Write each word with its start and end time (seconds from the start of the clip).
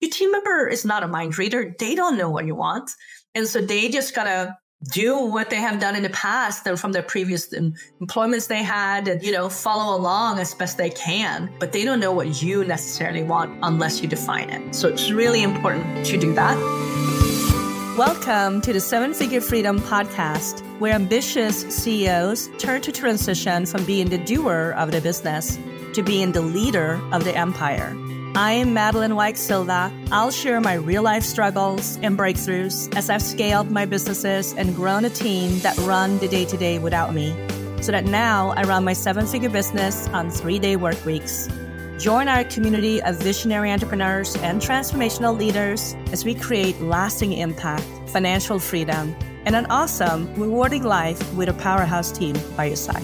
your 0.00 0.10
team 0.10 0.30
member 0.30 0.68
is 0.68 0.84
not 0.84 1.02
a 1.02 1.08
mind 1.08 1.38
reader. 1.38 1.74
They 1.78 1.94
don't 1.94 2.16
know 2.16 2.30
what 2.30 2.46
you 2.46 2.54
want. 2.54 2.90
And 3.34 3.46
so 3.46 3.60
they 3.60 3.88
just 3.88 4.14
gotta 4.14 4.56
do 4.92 5.26
what 5.26 5.50
they 5.50 5.56
have 5.56 5.80
done 5.80 5.96
in 5.96 6.04
the 6.04 6.10
past 6.10 6.64
and 6.64 6.78
from 6.78 6.92
their 6.92 7.02
previous 7.02 7.52
employments 8.00 8.46
they 8.46 8.62
had 8.62 9.08
and 9.08 9.20
you 9.24 9.32
know 9.32 9.48
follow 9.48 9.96
along 9.96 10.38
as 10.38 10.54
best 10.54 10.78
they 10.78 10.90
can 10.90 11.52
but 11.58 11.72
they 11.72 11.84
don't 11.84 11.98
know 11.98 12.12
what 12.12 12.40
you 12.40 12.64
necessarily 12.64 13.24
want 13.24 13.58
unless 13.64 14.00
you 14.00 14.06
define 14.06 14.48
it 14.48 14.72
so 14.72 14.86
it's 14.86 15.10
really 15.10 15.42
important 15.42 16.06
to 16.06 16.16
do 16.16 16.32
that 16.32 16.56
welcome 17.98 18.60
to 18.60 18.72
the 18.72 18.78
seven 18.78 19.12
figure 19.12 19.40
freedom 19.40 19.80
podcast 19.80 20.60
where 20.78 20.94
ambitious 20.94 21.62
ceos 21.74 22.48
turn 22.58 22.80
to 22.80 22.92
transition 22.92 23.66
from 23.66 23.84
being 23.84 24.08
the 24.08 24.18
doer 24.18 24.76
of 24.76 24.92
the 24.92 25.00
business 25.00 25.58
to 25.92 26.04
being 26.04 26.30
the 26.30 26.40
leader 26.40 27.00
of 27.10 27.24
the 27.24 27.36
empire 27.36 27.96
I'm 28.34 28.74
Madeleine 28.74 29.16
Wyke 29.16 29.36
Silva. 29.36 29.92
I'll 30.12 30.30
share 30.30 30.60
my 30.60 30.74
real 30.74 31.02
life 31.02 31.22
struggles 31.22 31.98
and 32.02 32.16
breakthroughs 32.16 32.94
as 32.96 33.10
I've 33.10 33.22
scaled 33.22 33.70
my 33.70 33.84
businesses 33.84 34.52
and 34.52 34.76
grown 34.76 35.04
a 35.04 35.10
team 35.10 35.58
that 35.60 35.76
run 35.78 36.18
the 36.18 36.28
day 36.28 36.44
to 36.44 36.56
day 36.56 36.78
without 36.78 37.14
me, 37.14 37.30
so 37.80 37.90
that 37.90 38.04
now 38.04 38.50
I 38.56 38.62
run 38.62 38.84
my 38.84 38.92
seven 38.92 39.26
figure 39.26 39.48
business 39.48 40.08
on 40.08 40.30
three 40.30 40.58
day 40.58 40.76
work 40.76 41.04
weeks. 41.04 41.48
Join 41.98 42.28
our 42.28 42.44
community 42.44 43.02
of 43.02 43.16
visionary 43.16 43.72
entrepreneurs 43.72 44.36
and 44.36 44.60
transformational 44.60 45.36
leaders 45.36 45.96
as 46.12 46.24
we 46.24 46.34
create 46.34 46.80
lasting 46.80 47.32
impact, 47.32 47.84
financial 48.10 48.60
freedom, 48.60 49.16
and 49.46 49.56
an 49.56 49.66
awesome, 49.66 50.32
rewarding 50.34 50.84
life 50.84 51.34
with 51.34 51.48
a 51.48 51.54
powerhouse 51.54 52.12
team 52.12 52.36
by 52.56 52.66
your 52.66 52.76
side. 52.76 53.02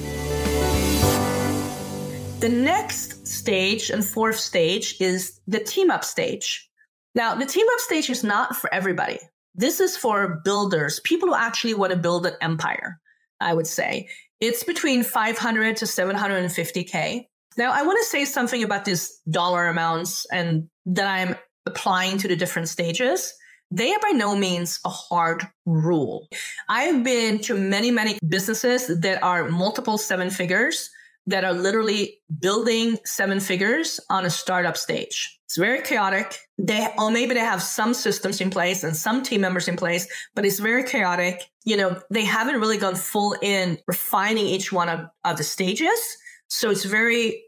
The 2.40 2.50
next 2.50 3.13
stage 3.44 3.90
and 3.90 4.02
fourth 4.02 4.38
stage 4.38 4.96
is 5.00 5.38
the 5.46 5.58
team 5.58 5.90
up 5.90 6.02
stage. 6.02 6.66
Now, 7.14 7.34
the 7.34 7.44
team 7.44 7.66
up 7.74 7.80
stage 7.80 8.08
is 8.08 8.24
not 8.24 8.56
for 8.56 8.72
everybody. 8.72 9.18
This 9.54 9.80
is 9.80 9.98
for 9.98 10.40
builders, 10.44 11.00
people 11.00 11.28
who 11.28 11.34
actually 11.34 11.74
want 11.74 11.92
to 11.92 11.98
build 11.98 12.24
an 12.24 12.32
empire, 12.40 12.98
I 13.40 13.52
would 13.52 13.66
say. 13.66 14.08
It's 14.40 14.64
between 14.64 15.02
500 15.02 15.76
to 15.76 15.84
750K. 15.84 17.26
Now, 17.58 17.70
I 17.70 17.82
want 17.82 17.98
to 18.00 18.06
say 18.06 18.24
something 18.24 18.62
about 18.62 18.86
these 18.86 19.20
dollar 19.30 19.66
amounts 19.66 20.24
and 20.32 20.66
that 20.86 21.06
I'm 21.06 21.36
applying 21.66 22.16
to 22.18 22.28
the 22.28 22.36
different 22.36 22.70
stages. 22.70 23.30
They 23.70 23.92
are 23.92 24.00
by 24.00 24.12
no 24.14 24.34
means 24.34 24.80
a 24.86 24.88
hard 24.88 25.46
rule. 25.66 26.28
I've 26.70 27.04
been 27.04 27.40
to 27.40 27.54
many, 27.54 27.90
many 27.90 28.18
businesses 28.26 28.86
that 29.00 29.22
are 29.22 29.50
multiple 29.50 29.98
seven 29.98 30.30
figures 30.30 30.88
that 31.26 31.44
are 31.44 31.52
literally 31.52 32.18
building 32.40 32.98
seven 33.04 33.40
figures 33.40 34.00
on 34.10 34.24
a 34.24 34.30
startup 34.30 34.76
stage. 34.76 35.38
It's 35.44 35.56
very 35.56 35.82
chaotic. 35.82 36.38
They, 36.58 36.86
or 36.98 37.10
maybe 37.10 37.34
they 37.34 37.40
have 37.40 37.62
some 37.62 37.94
systems 37.94 38.40
in 38.40 38.50
place 38.50 38.84
and 38.84 38.96
some 38.96 39.22
team 39.22 39.40
members 39.40 39.68
in 39.68 39.76
place, 39.76 40.06
but 40.34 40.44
it's 40.44 40.58
very 40.58 40.84
chaotic. 40.84 41.42
You 41.64 41.76
know, 41.76 42.00
they 42.10 42.24
haven't 42.24 42.60
really 42.60 42.76
gone 42.76 42.96
full 42.96 43.36
in 43.40 43.78
refining 43.86 44.46
each 44.46 44.72
one 44.72 44.88
of, 44.88 45.06
of 45.24 45.36
the 45.36 45.44
stages. 45.44 46.16
So 46.48 46.70
it's 46.70 46.84
very 46.84 47.44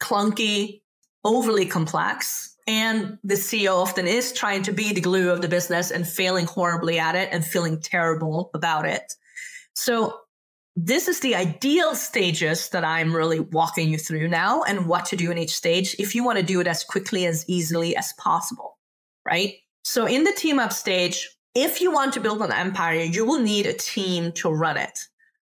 clunky, 0.00 0.82
overly 1.24 1.66
complex. 1.66 2.56
And 2.66 3.18
the 3.24 3.34
CEO 3.34 3.74
often 3.74 4.06
is 4.06 4.32
trying 4.32 4.62
to 4.64 4.72
be 4.72 4.92
the 4.92 5.00
glue 5.00 5.30
of 5.30 5.42
the 5.42 5.48
business 5.48 5.90
and 5.90 6.06
failing 6.06 6.46
horribly 6.46 6.98
at 6.98 7.14
it 7.14 7.30
and 7.32 7.44
feeling 7.44 7.80
terrible 7.80 8.50
about 8.54 8.86
it. 8.86 9.14
So 9.74 10.20
this 10.80 11.08
is 11.08 11.18
the 11.18 11.34
ideal 11.34 11.96
stages 11.96 12.68
that 12.68 12.84
I'm 12.84 13.12
really 13.12 13.40
walking 13.40 13.88
you 13.88 13.98
through 13.98 14.28
now 14.28 14.62
and 14.62 14.86
what 14.86 15.06
to 15.06 15.16
do 15.16 15.32
in 15.32 15.36
each 15.36 15.56
stage 15.56 15.96
if 15.98 16.14
you 16.14 16.22
want 16.22 16.38
to 16.38 16.44
do 16.44 16.60
it 16.60 16.68
as 16.68 16.84
quickly 16.84 17.26
as 17.26 17.44
easily 17.48 17.96
as 17.96 18.12
possible, 18.12 18.78
right? 19.26 19.54
So 19.82 20.06
in 20.06 20.22
the 20.22 20.32
team 20.32 20.60
up 20.60 20.72
stage, 20.72 21.30
if 21.56 21.80
you 21.80 21.90
want 21.90 22.12
to 22.12 22.20
build 22.20 22.42
an 22.42 22.52
empire, 22.52 23.00
you 23.00 23.26
will 23.26 23.40
need 23.40 23.66
a 23.66 23.72
team 23.72 24.30
to 24.34 24.50
run 24.50 24.76
it, 24.76 25.00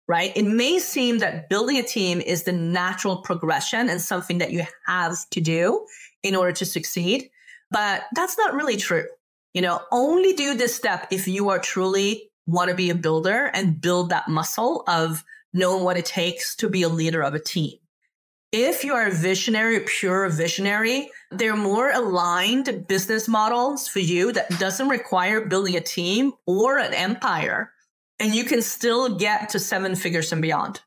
right? 0.10 0.36
It 0.36 0.44
may 0.44 0.80
seem 0.80 1.20
that 1.20 1.48
building 1.48 1.78
a 1.78 1.84
team 1.84 2.20
is 2.20 2.44
the 2.44 2.52
natural 2.52 3.22
progression 3.22 3.90
and 3.90 4.02
something 4.02 4.40
that 4.40 4.52
you 4.52 4.66
have 4.88 5.16
to 5.30 5.40
do 5.40 5.86
in 6.22 6.36
order 6.36 6.52
to 6.52 6.66
succeed, 6.66 7.30
but 7.72 8.04
that's 8.14 8.38
not 8.38 8.56
really 8.56 8.76
true. 8.76 9.06
You 9.54 9.62
know, 9.62 9.80
only 9.90 10.34
do 10.34 10.54
this 10.54 10.76
step 10.76 11.08
if 11.12 11.30
you 11.30 11.48
are 11.48 11.60
truly 11.60 12.30
want 12.46 12.70
to 12.70 12.76
be 12.76 12.90
a 12.90 12.96
builder 12.96 13.50
and 13.54 13.80
build 13.80 14.10
that 14.10 14.28
muscle 14.28 14.84
of 14.88 15.24
knowing 15.54 15.84
what 15.84 15.98
it 15.98 16.06
takes 16.06 16.56
to 16.58 16.70
be 16.70 16.84
a 16.84 16.90
leader 16.90 17.22
of 17.22 17.34
a 17.34 17.40
team. 17.40 17.78
If 18.52 18.84
you 18.84 18.94
are 18.94 19.08
a 19.08 19.12
visionary, 19.12 19.80
pure 19.80 20.30
visionary, 20.30 21.10
there 21.32 21.54
are 21.54 21.58
more 21.58 21.92
aligned 21.92 22.88
business 22.88 23.28
models 23.28 23.88
for 23.88 24.00
you 24.00 24.32
that 24.34 24.60
doesn't 24.60 24.90
require 24.90 25.46
building 25.46 25.76
a 25.76 25.82
team 25.82 26.34
or 26.46 26.78
an 26.78 26.94
empire. 26.94 27.72
And 28.20 28.36
you 28.36 28.44
can 28.44 28.62
still 28.62 29.18
get 29.18 29.50
to 29.50 29.60
seven 29.60 29.96
figures 29.96 30.32
and 30.32 30.42
beyond. 30.42 30.82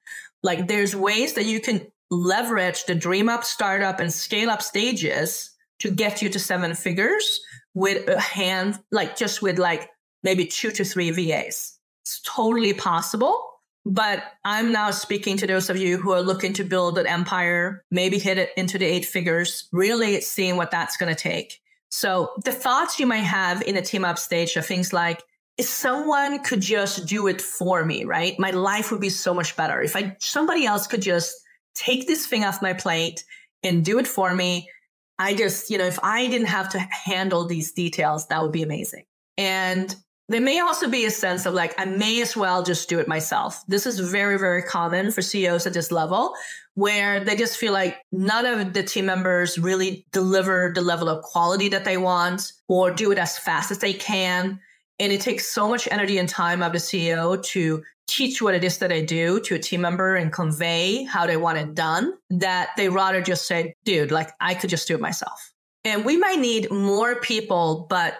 Like 0.44 0.68
there's 0.68 0.94
ways 0.94 1.32
that 1.32 1.46
you 1.46 1.60
can 1.60 1.90
leverage 2.08 2.84
the 2.84 2.94
dream 2.94 3.28
up, 3.28 3.42
startup, 3.42 3.98
and 3.98 4.12
scale 4.12 4.48
up 4.48 4.62
stages 4.62 5.50
to 5.80 5.90
get 5.90 6.22
you 6.22 6.28
to 6.28 6.38
seven 6.38 6.74
figures 6.74 7.40
with 7.74 8.08
a 8.08 8.20
hand, 8.20 8.78
like 8.92 9.16
just 9.16 9.42
with 9.42 9.58
like 9.58 9.90
maybe 10.22 10.46
two 10.46 10.70
to 10.72 10.84
three 10.84 11.10
VAs. 11.10 11.78
It's 12.02 12.20
totally 12.20 12.72
possible. 12.72 13.42
But 13.88 14.24
I'm 14.44 14.72
now 14.72 14.90
speaking 14.90 15.36
to 15.36 15.46
those 15.46 15.70
of 15.70 15.76
you 15.76 15.96
who 15.96 16.10
are 16.10 16.20
looking 16.20 16.52
to 16.54 16.64
build 16.64 16.98
an 16.98 17.06
empire, 17.06 17.84
maybe 17.92 18.18
hit 18.18 18.36
it 18.36 18.50
into 18.56 18.78
the 18.78 18.84
eight 18.84 19.04
figures, 19.04 19.68
really 19.70 20.20
seeing 20.20 20.56
what 20.56 20.72
that's 20.72 20.96
going 20.96 21.14
to 21.14 21.20
take. 21.20 21.60
So 21.90 22.32
the 22.44 22.50
thoughts 22.50 22.98
you 22.98 23.06
might 23.06 23.18
have 23.18 23.62
in 23.62 23.76
a 23.76 23.82
team 23.82 24.04
up 24.04 24.18
stage 24.18 24.56
are 24.56 24.62
things 24.62 24.92
like, 24.92 25.22
if 25.56 25.66
someone 25.66 26.42
could 26.42 26.60
just 26.60 27.06
do 27.06 27.28
it 27.28 27.40
for 27.40 27.84
me, 27.84 28.04
right? 28.04 28.36
My 28.40 28.50
life 28.50 28.90
would 28.90 29.00
be 29.00 29.08
so 29.08 29.32
much 29.32 29.56
better. 29.56 29.80
If 29.80 29.94
I, 29.94 30.16
somebody 30.18 30.66
else 30.66 30.88
could 30.88 31.00
just 31.00 31.32
take 31.76 32.08
this 32.08 32.26
thing 32.26 32.44
off 32.44 32.60
my 32.60 32.72
plate 32.72 33.24
and 33.62 33.84
do 33.84 33.98
it 33.98 34.08
for 34.08 34.34
me. 34.34 34.68
I 35.18 35.34
just, 35.34 35.70
you 35.70 35.78
know, 35.78 35.86
if 35.86 35.98
I 36.02 36.26
didn't 36.26 36.48
have 36.48 36.70
to 36.70 36.78
handle 36.78 37.46
these 37.46 37.72
details, 37.72 38.26
that 38.26 38.42
would 38.42 38.52
be 38.52 38.62
amazing. 38.62 39.04
And 39.38 39.94
there 40.28 40.40
may 40.40 40.58
also 40.60 40.88
be 40.88 41.04
a 41.04 41.10
sense 41.10 41.46
of 41.46 41.54
like, 41.54 41.74
I 41.78 41.84
may 41.84 42.20
as 42.20 42.36
well 42.36 42.62
just 42.62 42.88
do 42.88 42.98
it 42.98 43.06
myself. 43.06 43.62
This 43.68 43.86
is 43.86 44.00
very, 44.00 44.38
very 44.38 44.62
common 44.62 45.12
for 45.12 45.22
CEOs 45.22 45.66
at 45.66 45.72
this 45.72 45.92
level 45.92 46.34
where 46.74 47.24
they 47.24 47.36
just 47.36 47.56
feel 47.56 47.72
like 47.72 47.98
none 48.10 48.44
of 48.44 48.72
the 48.72 48.82
team 48.82 49.06
members 49.06 49.58
really 49.58 50.04
deliver 50.12 50.72
the 50.74 50.82
level 50.82 51.08
of 51.08 51.22
quality 51.22 51.68
that 51.68 51.84
they 51.84 51.96
want 51.96 52.52
or 52.68 52.90
do 52.90 53.12
it 53.12 53.18
as 53.18 53.38
fast 53.38 53.70
as 53.70 53.78
they 53.78 53.92
can. 53.92 54.60
And 54.98 55.12
it 55.12 55.20
takes 55.20 55.46
so 55.46 55.68
much 55.68 55.88
energy 55.90 56.18
and 56.18 56.28
time 56.28 56.62
of 56.62 56.72
the 56.72 56.78
CEO 56.78 57.42
to 57.44 57.82
teach 58.08 58.42
what 58.42 58.54
it 58.54 58.64
is 58.64 58.78
that 58.78 58.88
they 58.88 59.04
do 59.04 59.40
to 59.40 59.54
a 59.54 59.58
team 59.58 59.80
member 59.80 60.16
and 60.16 60.32
convey 60.32 61.04
how 61.04 61.26
they 61.26 61.36
want 61.36 61.58
it 61.58 61.74
done 61.74 62.12
that 62.30 62.70
they 62.76 62.88
rather 62.88 63.20
just 63.20 63.46
say, 63.46 63.74
dude, 63.84 64.10
like 64.10 64.30
I 64.40 64.54
could 64.54 64.70
just 64.70 64.88
do 64.88 64.94
it 64.94 65.00
myself. 65.00 65.52
And 65.84 66.04
we 66.04 66.16
might 66.16 66.38
need 66.38 66.70
more 66.70 67.16
people, 67.20 67.86
but 67.88 68.18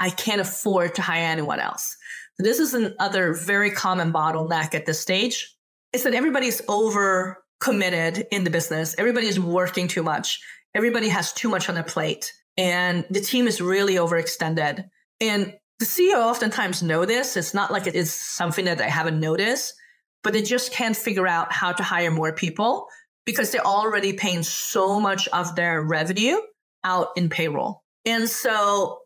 I 0.00 0.10
can't 0.10 0.40
afford 0.40 0.96
to 0.96 1.02
hire 1.02 1.24
anyone 1.24 1.60
else. 1.60 1.96
So 2.36 2.42
this 2.42 2.58
is 2.58 2.74
another 2.74 3.32
very 3.32 3.70
common 3.70 4.12
bottleneck 4.12 4.74
at 4.74 4.86
this 4.86 5.00
stage 5.00 5.56
is 5.92 6.02
that 6.02 6.14
everybody's 6.14 6.60
over 6.68 7.44
committed 7.60 8.26
in 8.30 8.44
the 8.44 8.50
business. 8.50 8.94
Everybody's 8.98 9.38
working 9.38 9.88
too 9.88 10.02
much. 10.02 10.40
Everybody 10.74 11.08
has 11.08 11.32
too 11.32 11.48
much 11.48 11.68
on 11.68 11.76
their 11.76 11.84
plate 11.84 12.32
and 12.56 13.04
the 13.10 13.20
team 13.20 13.46
is 13.46 13.60
really 13.60 13.94
overextended. 13.94 14.84
And 15.20 15.54
the 15.78 15.84
CEO 15.84 16.16
oftentimes 16.16 16.82
know 16.82 17.04
this. 17.04 17.36
It's 17.36 17.54
not 17.54 17.72
like 17.72 17.86
it 17.86 17.94
is 17.94 18.12
something 18.12 18.64
that 18.66 18.78
they 18.78 18.88
haven't 18.88 19.20
noticed, 19.20 19.74
but 20.22 20.32
they 20.32 20.42
just 20.42 20.72
can't 20.72 20.96
figure 20.96 21.26
out 21.26 21.52
how 21.52 21.72
to 21.72 21.82
hire 21.82 22.10
more 22.10 22.32
people 22.32 22.86
because 23.24 23.50
they're 23.50 23.66
already 23.66 24.12
paying 24.12 24.42
so 24.42 25.00
much 25.00 25.28
of 25.28 25.54
their 25.56 25.82
revenue 25.82 26.36
out 26.84 27.08
in 27.16 27.28
payroll. 27.28 27.82
And 28.04 28.28
so 28.28 28.98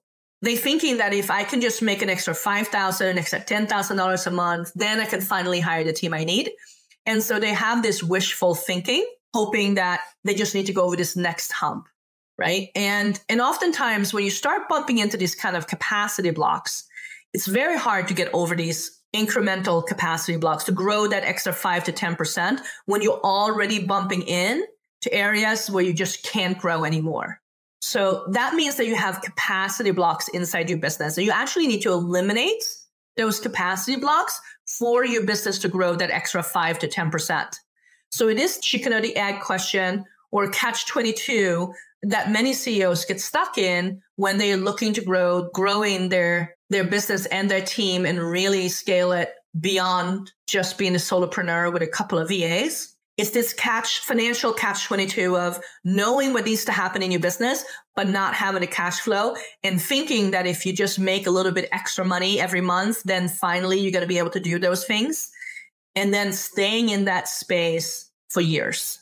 they 0.42 0.56
thinking 0.56 0.98
that 0.98 1.12
if 1.12 1.30
I 1.30 1.44
can 1.44 1.60
just 1.60 1.82
make 1.82 2.02
an 2.02 2.10
extra 2.10 2.34
five 2.34 2.68
thousand, 2.68 3.08
an 3.08 3.18
extra 3.18 3.40
ten 3.40 3.66
thousand 3.66 3.96
dollars 3.96 4.26
a 4.26 4.30
month, 4.30 4.72
then 4.74 5.00
I 5.00 5.06
can 5.06 5.20
finally 5.20 5.60
hire 5.60 5.84
the 5.84 5.92
team 5.92 6.14
I 6.14 6.24
need. 6.24 6.50
And 7.06 7.22
so 7.22 7.40
they 7.40 7.54
have 7.54 7.82
this 7.82 8.02
wishful 8.02 8.54
thinking, 8.54 9.06
hoping 9.34 9.74
that 9.74 10.00
they 10.24 10.34
just 10.34 10.54
need 10.54 10.66
to 10.66 10.72
go 10.72 10.84
over 10.84 10.96
this 10.96 11.16
next 11.16 11.52
hump, 11.52 11.88
right? 12.36 12.68
And 12.76 13.20
and 13.28 13.40
oftentimes 13.40 14.12
when 14.12 14.24
you 14.24 14.30
start 14.30 14.68
bumping 14.68 14.98
into 14.98 15.16
these 15.16 15.34
kind 15.34 15.56
of 15.56 15.66
capacity 15.66 16.30
blocks, 16.30 16.84
it's 17.32 17.46
very 17.46 17.78
hard 17.78 18.08
to 18.08 18.14
get 18.14 18.32
over 18.32 18.54
these 18.54 18.94
incremental 19.16 19.84
capacity 19.84 20.36
blocks 20.36 20.64
to 20.64 20.72
grow 20.72 21.08
that 21.08 21.24
extra 21.24 21.52
five 21.52 21.82
to 21.84 21.92
ten 21.92 22.14
percent 22.14 22.60
when 22.86 23.02
you're 23.02 23.20
already 23.24 23.84
bumping 23.84 24.22
in 24.22 24.64
to 25.00 25.12
areas 25.12 25.70
where 25.70 25.84
you 25.84 25.92
just 25.92 26.22
can't 26.24 26.58
grow 26.58 26.84
anymore. 26.84 27.40
So 27.88 28.26
that 28.32 28.54
means 28.54 28.76
that 28.76 28.86
you 28.86 28.94
have 28.96 29.22
capacity 29.22 29.92
blocks 29.92 30.28
inside 30.28 30.68
your 30.68 30.78
business. 30.78 31.14
So 31.14 31.22
you 31.22 31.30
actually 31.30 31.66
need 31.66 31.80
to 31.82 31.92
eliminate 31.92 32.62
those 33.16 33.40
capacity 33.40 33.96
blocks 33.96 34.38
for 34.78 35.06
your 35.06 35.24
business 35.24 35.58
to 35.60 35.68
grow 35.68 35.94
that 35.96 36.10
extra 36.10 36.42
five 36.42 36.78
to 36.80 36.86
10%. 36.86 37.56
So 38.10 38.28
it 38.28 38.38
is 38.38 38.58
chicken 38.58 38.92
or 38.92 39.00
the 39.00 39.16
egg 39.16 39.40
question 39.40 40.04
or 40.30 40.50
catch 40.50 40.86
22 40.86 41.72
that 42.02 42.30
many 42.30 42.52
CEOs 42.52 43.06
get 43.06 43.22
stuck 43.22 43.56
in 43.56 44.02
when 44.16 44.36
they're 44.36 44.58
looking 44.58 44.92
to 44.92 45.00
grow, 45.00 45.48
growing 45.54 46.10
their, 46.10 46.56
their 46.68 46.84
business 46.84 47.24
and 47.26 47.50
their 47.50 47.64
team 47.64 48.04
and 48.04 48.18
really 48.18 48.68
scale 48.68 49.12
it 49.12 49.32
beyond 49.58 50.30
just 50.46 50.76
being 50.76 50.94
a 50.94 50.98
solopreneur 50.98 51.72
with 51.72 51.80
a 51.80 51.86
couple 51.86 52.18
of 52.18 52.28
VAs. 52.28 52.97
It's 53.18 53.30
this 53.30 53.52
catch, 53.52 53.98
financial 53.98 54.52
catch 54.52 54.84
22 54.84 55.36
of 55.36 55.60
knowing 55.84 56.32
what 56.32 56.44
needs 56.44 56.64
to 56.66 56.72
happen 56.72 57.02
in 57.02 57.10
your 57.10 57.20
business, 57.20 57.64
but 57.96 58.08
not 58.08 58.32
having 58.32 58.62
a 58.62 58.66
cash 58.68 59.00
flow 59.00 59.34
and 59.64 59.82
thinking 59.82 60.30
that 60.30 60.46
if 60.46 60.64
you 60.64 60.72
just 60.72 61.00
make 61.00 61.26
a 61.26 61.30
little 61.30 61.50
bit 61.50 61.68
extra 61.72 62.04
money 62.04 62.40
every 62.40 62.60
month, 62.60 63.02
then 63.02 63.28
finally 63.28 63.80
you're 63.80 63.90
going 63.90 64.02
to 64.02 64.08
be 64.08 64.18
able 64.18 64.30
to 64.30 64.40
do 64.40 64.60
those 64.60 64.84
things. 64.84 65.32
And 65.96 66.14
then 66.14 66.32
staying 66.32 66.90
in 66.90 67.06
that 67.06 67.26
space 67.26 68.08
for 68.28 68.40
years. 68.40 69.00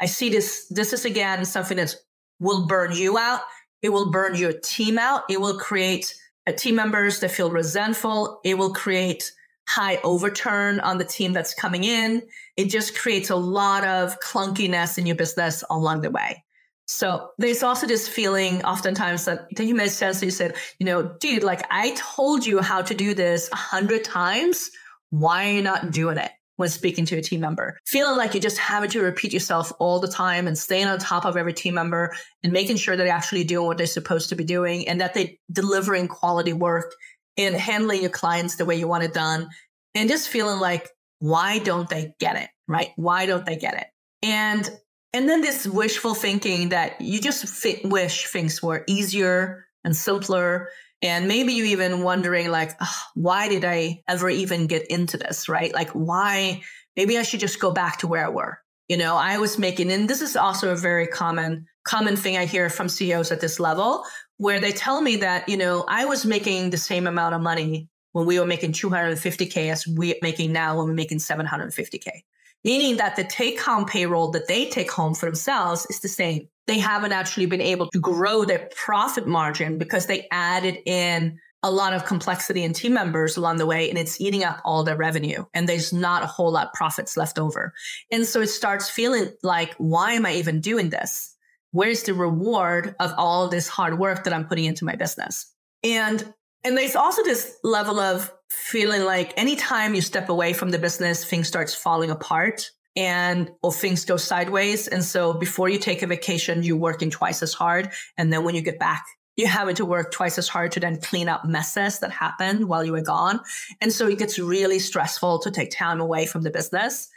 I 0.00 0.06
see 0.06 0.28
this, 0.28 0.66
this 0.68 0.92
is 0.92 1.04
again 1.04 1.44
something 1.44 1.76
that 1.76 1.94
will 2.40 2.66
burn 2.66 2.90
you 2.96 3.16
out. 3.16 3.42
It 3.80 3.90
will 3.90 4.10
burn 4.10 4.34
your 4.34 4.52
team 4.52 4.98
out. 4.98 5.22
It 5.30 5.40
will 5.40 5.56
create 5.56 6.16
uh, 6.48 6.52
team 6.52 6.74
members 6.74 7.20
that 7.20 7.30
feel 7.30 7.50
resentful. 7.52 8.40
It 8.44 8.58
will 8.58 8.74
create 8.74 9.30
high 9.72 9.98
overturn 10.04 10.80
on 10.80 10.98
the 10.98 11.04
team 11.04 11.32
that's 11.32 11.54
coming 11.54 11.84
in. 11.84 12.22
It 12.56 12.66
just 12.66 12.98
creates 12.98 13.30
a 13.30 13.36
lot 13.36 13.84
of 13.84 14.20
clunkiness 14.20 14.98
in 14.98 15.06
your 15.06 15.16
business 15.16 15.64
along 15.70 16.02
the 16.02 16.10
way. 16.10 16.44
So 16.86 17.30
there's 17.38 17.62
also 17.62 17.86
this 17.86 18.06
feeling 18.06 18.62
oftentimes 18.64 19.24
that, 19.24 19.46
you 19.58 19.74
made 19.74 19.90
sense. 19.90 20.22
You 20.22 20.30
said, 20.30 20.56
you 20.78 20.84
know, 20.84 21.14
dude, 21.20 21.42
like 21.42 21.64
I 21.70 21.94
told 21.96 22.44
you 22.44 22.60
how 22.60 22.82
to 22.82 22.94
do 22.94 23.14
this 23.14 23.48
a 23.50 23.56
hundred 23.56 24.04
times. 24.04 24.70
Why 25.08 25.48
are 25.48 25.52
you 25.52 25.62
not 25.62 25.90
doing 25.90 26.18
it? 26.18 26.32
when 26.56 26.68
speaking 26.68 27.04
to 27.06 27.16
a 27.16 27.22
team 27.22 27.40
member. 27.40 27.78
Feeling 27.86 28.16
like 28.16 28.34
you're 28.34 28.40
just 28.40 28.58
having 28.58 28.90
to 28.90 29.00
repeat 29.00 29.32
yourself 29.32 29.72
all 29.80 30.00
the 30.00 30.06
time 30.06 30.46
and 30.46 30.56
staying 30.56 30.86
on 30.86 30.98
top 30.98 31.24
of 31.24 31.36
every 31.36 31.52
team 31.52 31.74
member 31.74 32.14
and 32.44 32.52
making 32.52 32.76
sure 32.76 32.96
that 32.96 33.02
they're 33.02 33.12
actually 33.12 33.42
doing 33.42 33.66
what 33.66 33.78
they're 33.78 33.86
supposed 33.86 34.28
to 34.28 34.36
be 34.36 34.44
doing 34.44 34.86
and 34.86 35.00
that 35.00 35.14
they're 35.14 35.30
delivering 35.50 36.08
quality 36.08 36.52
work 36.52 36.94
and 37.36 37.54
handling 37.54 38.00
your 38.00 38.10
clients 38.10 38.56
the 38.56 38.64
way 38.64 38.76
you 38.76 38.88
want 38.88 39.04
it 39.04 39.14
done. 39.14 39.48
And 39.94 40.08
just 40.08 40.28
feeling 40.28 40.60
like, 40.60 40.88
why 41.18 41.58
don't 41.58 41.88
they 41.88 42.14
get 42.18 42.36
it? 42.36 42.48
Right? 42.66 42.90
Why 42.96 43.26
don't 43.26 43.44
they 43.44 43.56
get 43.56 43.74
it? 43.74 43.86
And 44.22 44.68
and 45.14 45.28
then 45.28 45.42
this 45.42 45.66
wishful 45.66 46.14
thinking 46.14 46.70
that 46.70 47.00
you 47.00 47.20
just 47.20 47.66
wish 47.84 48.26
things 48.28 48.62
were 48.62 48.82
easier 48.86 49.66
and 49.84 49.94
simpler 49.94 50.68
and 51.02 51.26
maybe 51.26 51.52
you 51.52 51.64
even 51.64 52.02
wondering 52.02 52.50
like, 52.50 52.80
why 53.14 53.48
did 53.48 53.64
I 53.64 54.02
ever 54.08 54.30
even 54.30 54.68
get 54.68 54.86
into 54.86 55.16
this? 55.18 55.48
Right? 55.48 55.74
Like, 55.74 55.90
why? 55.90 56.62
Maybe 56.96 57.18
I 57.18 57.22
should 57.22 57.40
just 57.40 57.60
go 57.60 57.72
back 57.72 57.98
to 57.98 58.06
where 58.06 58.24
I 58.24 58.28
were. 58.28 58.58
You 58.88 58.96
know, 58.96 59.16
I 59.16 59.38
was 59.38 59.58
making, 59.58 59.90
and 59.90 60.08
this 60.08 60.20
is 60.20 60.36
also 60.36 60.70
a 60.70 60.76
very 60.76 61.06
common, 61.06 61.66
common 61.84 62.16
thing 62.16 62.36
I 62.36 62.44
hear 62.44 62.68
from 62.68 62.88
CEOs 62.88 63.32
at 63.32 63.40
this 63.40 63.58
level 63.58 64.04
where 64.38 64.60
they 64.60 64.72
tell 64.72 65.00
me 65.00 65.16
that, 65.16 65.48
you 65.48 65.56
know, 65.56 65.84
I 65.86 66.04
was 66.04 66.24
making 66.24 66.70
the 66.70 66.76
same 66.76 67.06
amount 67.06 67.34
of 67.34 67.40
money 67.40 67.88
when 68.12 68.26
we 68.26 68.38
were 68.38 68.46
making 68.46 68.72
250K 68.72 69.70
as 69.70 69.86
we're 69.86 70.14
making 70.22 70.52
now 70.52 70.76
when 70.76 70.86
we're 70.86 70.94
making 70.94 71.18
750K. 71.18 72.22
Meaning 72.64 72.98
that 72.98 73.16
the 73.16 73.24
take 73.24 73.60
home 73.60 73.86
payroll 73.86 74.30
that 74.32 74.46
they 74.46 74.68
take 74.68 74.90
home 74.90 75.14
for 75.14 75.26
themselves 75.26 75.86
is 75.90 76.00
the 76.00 76.08
same 76.08 76.48
they 76.66 76.78
haven't 76.78 77.12
actually 77.12 77.46
been 77.46 77.60
able 77.60 77.88
to 77.90 77.98
grow 77.98 78.44
their 78.44 78.68
profit 78.76 79.26
margin 79.26 79.78
because 79.78 80.06
they 80.06 80.28
added 80.30 80.78
in 80.86 81.38
a 81.64 81.70
lot 81.70 81.92
of 81.92 82.04
complexity 82.04 82.64
and 82.64 82.74
team 82.74 82.92
members 82.92 83.36
along 83.36 83.56
the 83.56 83.66
way 83.66 83.88
and 83.88 83.98
it's 83.98 84.20
eating 84.20 84.42
up 84.44 84.60
all 84.64 84.82
their 84.82 84.96
revenue 84.96 85.44
and 85.54 85.68
there's 85.68 85.92
not 85.92 86.22
a 86.22 86.26
whole 86.26 86.50
lot 86.50 86.74
profits 86.74 87.16
left 87.16 87.38
over. 87.38 87.72
And 88.10 88.26
so 88.26 88.40
it 88.40 88.48
starts 88.48 88.88
feeling 88.88 89.30
like, 89.42 89.74
why 89.78 90.12
am 90.12 90.26
I 90.26 90.34
even 90.34 90.60
doing 90.60 90.90
this? 90.90 91.36
Where's 91.72 92.04
the 92.04 92.14
reward 92.14 92.94
of 93.00 93.12
all 93.18 93.48
this 93.48 93.68
hard 93.68 93.98
work 93.98 94.24
that 94.24 94.32
I'm 94.32 94.46
putting 94.46 94.64
into 94.64 94.84
my 94.84 94.94
business? 94.94 95.52
And 95.82 96.32
and 96.64 96.76
there's 96.76 96.94
also 96.94 97.24
this 97.24 97.56
level 97.64 97.98
of 97.98 98.32
feeling 98.48 99.04
like 99.04 99.34
anytime 99.36 99.94
you 99.94 100.00
step 100.00 100.28
away 100.28 100.52
from 100.52 100.70
the 100.70 100.78
business, 100.78 101.24
things 101.24 101.48
starts 101.48 101.74
falling 101.74 102.10
apart 102.10 102.70
and 102.94 103.50
or 103.62 103.72
things 103.72 104.04
go 104.04 104.16
sideways. 104.16 104.86
And 104.86 105.02
so 105.02 105.32
before 105.32 105.68
you 105.68 105.78
take 105.78 106.02
a 106.02 106.06
vacation, 106.06 106.62
you're 106.62 106.76
working 106.76 107.10
twice 107.10 107.42
as 107.42 107.52
hard. 107.52 107.90
And 108.16 108.32
then 108.32 108.44
when 108.44 108.54
you 108.54 108.62
get 108.62 108.78
back, 108.78 109.04
you're 109.36 109.48
having 109.48 109.74
to 109.76 109.86
work 109.86 110.12
twice 110.12 110.36
as 110.36 110.48
hard 110.48 110.72
to 110.72 110.80
then 110.80 111.00
clean 111.00 111.28
up 111.28 111.46
messes 111.46 112.00
that 112.00 112.10
happened 112.10 112.68
while 112.68 112.84
you 112.84 112.92
were 112.92 113.02
gone. 113.02 113.40
And 113.80 113.92
so 113.92 114.06
it 114.06 114.18
gets 114.18 114.38
really 114.38 114.78
stressful 114.78 115.40
to 115.40 115.50
take 115.50 115.70
time 115.70 116.00
away 116.00 116.26
from 116.26 116.42
the 116.42 116.50
business. 116.50 117.08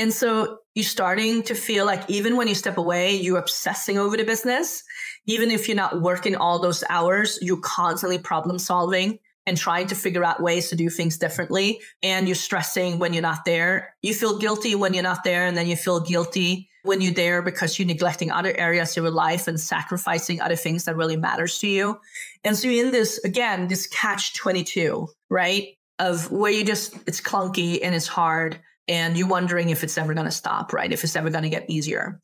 And 0.00 0.14
so 0.14 0.60
you're 0.74 0.82
starting 0.82 1.42
to 1.42 1.54
feel 1.54 1.84
like 1.84 2.08
even 2.08 2.38
when 2.38 2.48
you 2.48 2.54
step 2.54 2.78
away, 2.78 3.16
you're 3.16 3.38
obsessing 3.38 3.98
over 3.98 4.16
the 4.16 4.24
business. 4.24 4.82
Even 5.26 5.50
if 5.50 5.68
you're 5.68 5.76
not 5.76 6.00
working 6.00 6.36
all 6.36 6.58
those 6.58 6.82
hours, 6.88 7.38
you're 7.42 7.60
constantly 7.60 8.18
problem 8.18 8.58
solving 8.58 9.18
and 9.44 9.58
trying 9.58 9.88
to 9.88 9.94
figure 9.94 10.24
out 10.24 10.42
ways 10.42 10.70
to 10.70 10.76
do 10.76 10.88
things 10.88 11.18
differently. 11.18 11.80
And 12.02 12.26
you're 12.26 12.34
stressing 12.34 12.98
when 12.98 13.12
you're 13.12 13.20
not 13.20 13.44
there. 13.44 13.94
You 14.00 14.14
feel 14.14 14.38
guilty 14.38 14.74
when 14.74 14.94
you're 14.94 15.02
not 15.02 15.22
there, 15.22 15.44
and 15.44 15.54
then 15.54 15.66
you 15.66 15.76
feel 15.76 16.00
guilty 16.00 16.70
when 16.82 17.02
you're 17.02 17.12
there 17.12 17.42
because 17.42 17.78
you're 17.78 17.86
neglecting 17.86 18.30
other 18.30 18.56
areas 18.56 18.96
of 18.96 19.04
your 19.04 19.12
life 19.12 19.48
and 19.48 19.60
sacrificing 19.60 20.40
other 20.40 20.56
things 20.56 20.86
that 20.86 20.96
really 20.96 21.18
matters 21.18 21.58
to 21.58 21.68
you. 21.68 22.00
And 22.42 22.56
so 22.56 22.68
you're 22.68 22.86
in 22.86 22.92
this, 22.92 23.22
again, 23.22 23.68
this 23.68 23.86
catch 23.86 24.32
22, 24.34 25.08
right? 25.28 25.76
Of 25.98 26.32
where 26.32 26.50
you 26.50 26.64
just, 26.64 26.96
it's 27.06 27.20
clunky 27.20 27.80
and 27.82 27.94
it's 27.94 28.06
hard 28.06 28.58
and 28.90 29.16
you're 29.16 29.28
wondering 29.28 29.70
if 29.70 29.82
it's 29.82 29.96
ever 29.96 30.12
going 30.12 30.26
to 30.26 30.32
stop, 30.32 30.74
right? 30.74 30.92
If 30.92 31.04
it's 31.04 31.16
ever 31.16 31.30
going 31.30 31.44
to 31.44 31.48
get 31.48 31.70
easier. 31.70 32.20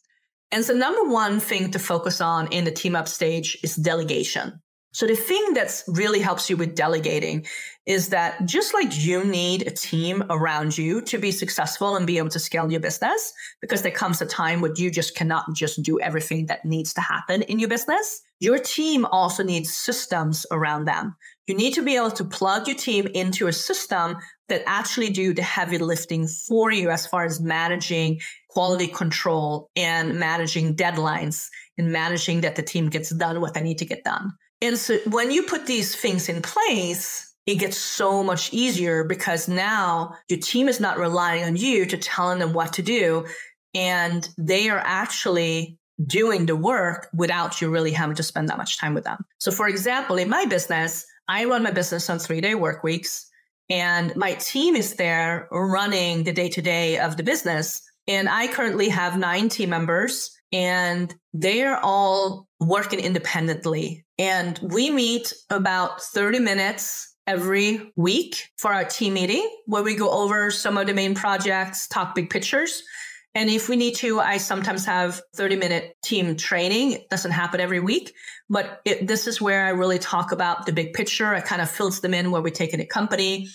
And 0.52 0.64
so 0.64 0.74
number 0.74 1.04
one 1.04 1.40
thing 1.40 1.70
to 1.70 1.78
focus 1.78 2.20
on 2.20 2.52
in 2.52 2.64
the 2.64 2.70
team 2.70 2.94
up 2.94 3.08
stage 3.08 3.56
is 3.62 3.76
delegation. 3.76 4.60
So 4.92 5.06
the 5.06 5.14
thing 5.14 5.52
that's 5.52 5.84
really 5.88 6.20
helps 6.20 6.48
you 6.48 6.56
with 6.56 6.74
delegating 6.74 7.46
is 7.84 8.08
that 8.08 8.46
just 8.46 8.72
like 8.72 8.88
you 8.96 9.24
need 9.24 9.66
a 9.66 9.70
team 9.70 10.24
around 10.30 10.78
you 10.78 11.02
to 11.02 11.18
be 11.18 11.30
successful 11.30 11.96
and 11.96 12.06
be 12.06 12.16
able 12.16 12.30
to 12.30 12.38
scale 12.38 12.70
your 12.70 12.80
business, 12.80 13.32
because 13.60 13.82
there 13.82 13.92
comes 13.92 14.22
a 14.22 14.26
time 14.26 14.60
when 14.60 14.72
you 14.76 14.90
just 14.90 15.14
cannot 15.14 15.44
just 15.54 15.82
do 15.82 16.00
everything 16.00 16.46
that 16.46 16.64
needs 16.64 16.94
to 16.94 17.00
happen 17.00 17.42
in 17.42 17.58
your 17.58 17.68
business. 17.68 18.22
Your 18.40 18.58
team 18.58 19.04
also 19.04 19.42
needs 19.42 19.72
systems 19.72 20.46
around 20.50 20.86
them. 20.86 21.14
You 21.46 21.54
need 21.54 21.75
to 21.75 21.82
be 21.82 21.96
able 21.96 22.10
to 22.12 22.25
plug 22.25 22.66
your 22.66 22.76
team 22.76 23.06
into 23.06 23.46
a 23.46 23.52
system 23.52 24.16
that 24.48 24.62
actually 24.66 25.10
do 25.10 25.32
the 25.32 25.43
heavy 25.43 25.78
lifting 25.78 26.26
for 26.26 26.70
you 26.70 26.90
as 26.90 27.06
far 27.06 27.25
as 27.25 27.40
managing 27.40 28.20
quality 28.48 28.88
control 28.88 29.70
and 29.76 30.19
managing 30.19 30.75
deadlines 30.75 31.48
and 31.78 31.93
managing 31.93 32.40
that 32.40 32.56
the 32.56 32.62
team 32.62 32.88
gets 32.88 33.10
done 33.10 33.40
what 33.40 33.54
they 33.54 33.62
need 33.62 33.78
to 33.78 33.84
get 33.84 34.02
done. 34.02 34.32
And 34.60 34.78
so 34.78 34.98
when 35.10 35.31
you 35.31 35.43
put 35.43 35.66
these 35.66 35.94
things 35.94 36.28
in 36.28 36.43
place, 36.43 37.35
it 37.47 37.56
gets 37.56 37.76
so 37.76 38.25
much 38.25 38.52
easier 38.52 39.04
because 39.04 39.47
now 39.49 40.14
your 40.28 40.40
team 40.40 40.68
is 40.68 40.80
not 40.80 40.99
relying 40.99 41.44
on 41.44 41.56
you 41.56 41.87
to 41.87 41.97
telling 41.97 42.40
them 42.40 42.52
what 42.52 42.73
to 42.75 42.82
do. 42.82 43.25
And 43.75 44.28
they 44.37 44.68
are 44.68 44.82
actually 44.85 45.78
doing 46.04 46.47
the 46.47 46.56
work 46.56 47.09
without 47.14 47.61
you 47.61 47.70
really 47.70 47.92
having 47.92 48.16
to 48.16 48.23
spend 48.23 48.49
that 48.49 48.59
much 48.59 48.78
time 48.78 48.94
with 48.94 49.04
them. 49.04 49.25
So 49.38 49.52
for 49.52 49.68
example, 49.68 50.16
in 50.16 50.28
my 50.28 50.44
business, 50.47 51.06
I 51.28 51.45
run 51.45 51.62
my 51.62 51.71
business 51.71 52.09
on 52.09 52.18
three 52.18 52.40
day 52.40 52.54
work 52.54 52.83
weeks 52.83 53.30
and 53.68 54.14
my 54.16 54.35
team 54.35 54.76
is 54.76 54.95
there 54.95 55.49
running 55.50 56.25
the 56.25 56.33
day 56.33 56.49
to 56.50 56.62
day 56.62 56.99
of 56.99 57.16
the 57.16 57.23
business. 57.23 57.83
And 58.06 58.28
I 58.28 58.47
currently 58.47 58.88
have 58.88 59.18
nine 59.18 59.49
team 59.49 59.71
members 59.71 60.30
and 60.52 61.12
they 61.35 61.64
are 61.64 61.80
all 61.83 62.47
working 62.61 63.00
independently. 63.00 64.06
And 64.18 64.59
we 64.62 64.90
meet 64.90 65.33
about 65.50 66.00
30 66.00 66.38
minutes 66.38 67.14
every 67.26 67.92
week 67.97 68.49
for 68.56 68.73
our 68.73 68.85
team 68.85 69.14
meeting 69.14 69.49
where 69.66 69.83
we 69.83 69.97
go 69.97 70.11
over 70.11 70.52
some 70.52 70.78
of 70.78 70.87
the 70.87 70.95
main 70.95 71.14
projects, 71.14 71.88
talk 71.88 72.14
big 72.14 72.30
pictures. 72.30 72.85
And 73.37 73.50
if 73.50 73.69
we 73.69 73.76
need 73.76 73.97
to, 73.97 74.19
I 74.19 74.38
sometimes 74.38 74.87
have 74.87 75.21
30 75.35 75.57
minute 75.57 75.95
team 76.02 76.37
training. 76.37 76.93
It 76.93 77.11
doesn't 77.11 77.33
happen 77.33 77.61
every 77.61 77.81
week, 77.81 78.14
but 78.49 78.81
it, 78.87 79.07
this 79.07 79.26
is 79.26 79.43
where 79.43 79.66
I 79.66 79.71
really 79.71 79.99
talk 79.99 80.33
about 80.33 80.64
the 80.64 80.73
big 80.73 80.95
picture. 80.95 81.35
I 81.35 81.43
kind 81.43 81.61
of 81.61 81.71
fills 81.71 82.00
them 82.00 82.14
in 82.14 82.31
where 82.31 82.40
we 82.40 82.50
take 82.50 82.73
in 82.73 82.81
a 82.81 82.87
company. 82.87 83.49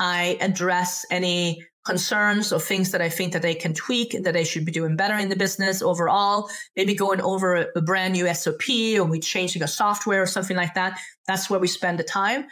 I 0.00 0.38
address 0.40 1.06
any 1.08 1.64
concerns 1.86 2.52
or 2.52 2.58
things 2.58 2.90
that 2.90 3.00
I 3.00 3.08
think 3.08 3.32
that 3.32 3.42
they 3.42 3.54
can 3.54 3.74
tweak, 3.74 4.24
that 4.24 4.34
they 4.34 4.42
should 4.42 4.64
be 4.64 4.72
doing 4.72 4.96
better 4.96 5.16
in 5.16 5.28
the 5.28 5.36
business 5.36 5.82
overall, 5.82 6.50
maybe 6.74 6.96
going 6.96 7.20
over 7.20 7.70
a 7.76 7.80
brand 7.80 8.14
new 8.14 8.34
SOP 8.34 8.68
or 8.96 9.04
we 9.04 9.20
changing 9.20 9.62
a 9.62 9.68
software 9.68 10.20
or 10.20 10.26
something 10.26 10.56
like 10.56 10.74
that. 10.74 10.98
That's 11.28 11.48
where 11.48 11.60
we 11.60 11.68
spend 11.68 12.00
the 12.00 12.04
time. 12.04 12.46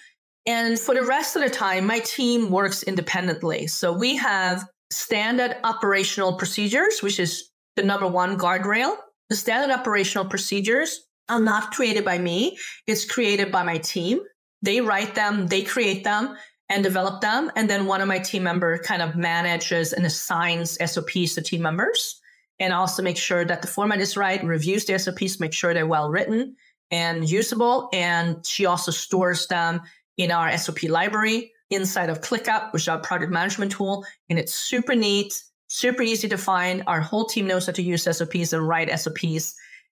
And 0.46 0.78
for 0.78 0.94
the 0.94 1.02
rest 1.02 1.34
of 1.34 1.42
the 1.42 1.50
time, 1.50 1.84
my 1.84 1.98
team 1.98 2.48
works 2.48 2.84
independently. 2.84 3.66
So 3.66 3.92
we 3.92 4.14
have 4.18 4.64
standard 4.90 5.56
operational 5.64 6.34
procedures, 6.34 7.02
which 7.02 7.18
is 7.18 7.50
the 7.76 7.82
number 7.82 8.06
one 8.06 8.38
guardrail. 8.38 8.96
The 9.28 9.36
standard 9.36 9.74
operational 9.74 10.26
procedures 10.26 11.06
are 11.28 11.40
not 11.40 11.72
created 11.72 12.04
by 12.04 12.18
me. 12.18 12.56
It's 12.86 13.04
created 13.04 13.50
by 13.50 13.64
my 13.64 13.78
team. 13.78 14.20
They 14.62 14.80
write 14.80 15.14
them, 15.14 15.48
they 15.48 15.62
create 15.62 16.04
them, 16.04 16.36
and 16.68 16.82
develop 16.82 17.20
them. 17.20 17.50
And 17.56 17.68
then 17.68 17.86
one 17.86 18.00
of 18.00 18.08
my 18.08 18.18
team 18.18 18.42
member 18.42 18.78
kind 18.78 19.02
of 19.02 19.16
manages 19.16 19.92
and 19.92 20.06
assigns 20.06 20.78
SOPs 20.84 21.34
to 21.34 21.42
team 21.42 21.62
members. 21.62 22.20
and 22.58 22.72
also 22.72 23.02
make 23.02 23.18
sure 23.18 23.44
that 23.44 23.60
the 23.60 23.68
format 23.68 24.00
is 24.00 24.16
right, 24.16 24.42
reviews 24.42 24.86
the 24.86 24.98
SOPs, 24.98 25.40
make 25.40 25.52
sure 25.52 25.74
they're 25.74 25.86
well 25.86 26.08
written 26.08 26.56
and 26.90 27.28
usable. 27.28 27.88
And 27.92 28.44
she 28.46 28.66
also 28.66 28.90
stores 28.90 29.46
them 29.48 29.82
in 30.16 30.30
our 30.30 30.56
SOP 30.56 30.84
library 30.84 31.52
inside 31.70 32.10
of 32.10 32.20
ClickUp, 32.20 32.72
which 32.72 32.82
is 32.82 32.88
our 32.88 32.98
project 32.98 33.32
management 33.32 33.72
tool. 33.72 34.04
And 34.28 34.38
it's 34.38 34.54
super 34.54 34.94
neat, 34.94 35.42
super 35.68 36.02
easy 36.02 36.28
to 36.28 36.38
find. 36.38 36.82
Our 36.86 37.00
whole 37.00 37.24
team 37.24 37.46
knows 37.46 37.66
how 37.66 37.72
to 37.72 37.82
use 37.82 38.04
SOPs 38.04 38.52
and 38.52 38.66
write 38.66 38.96
SOPs. 38.98 39.54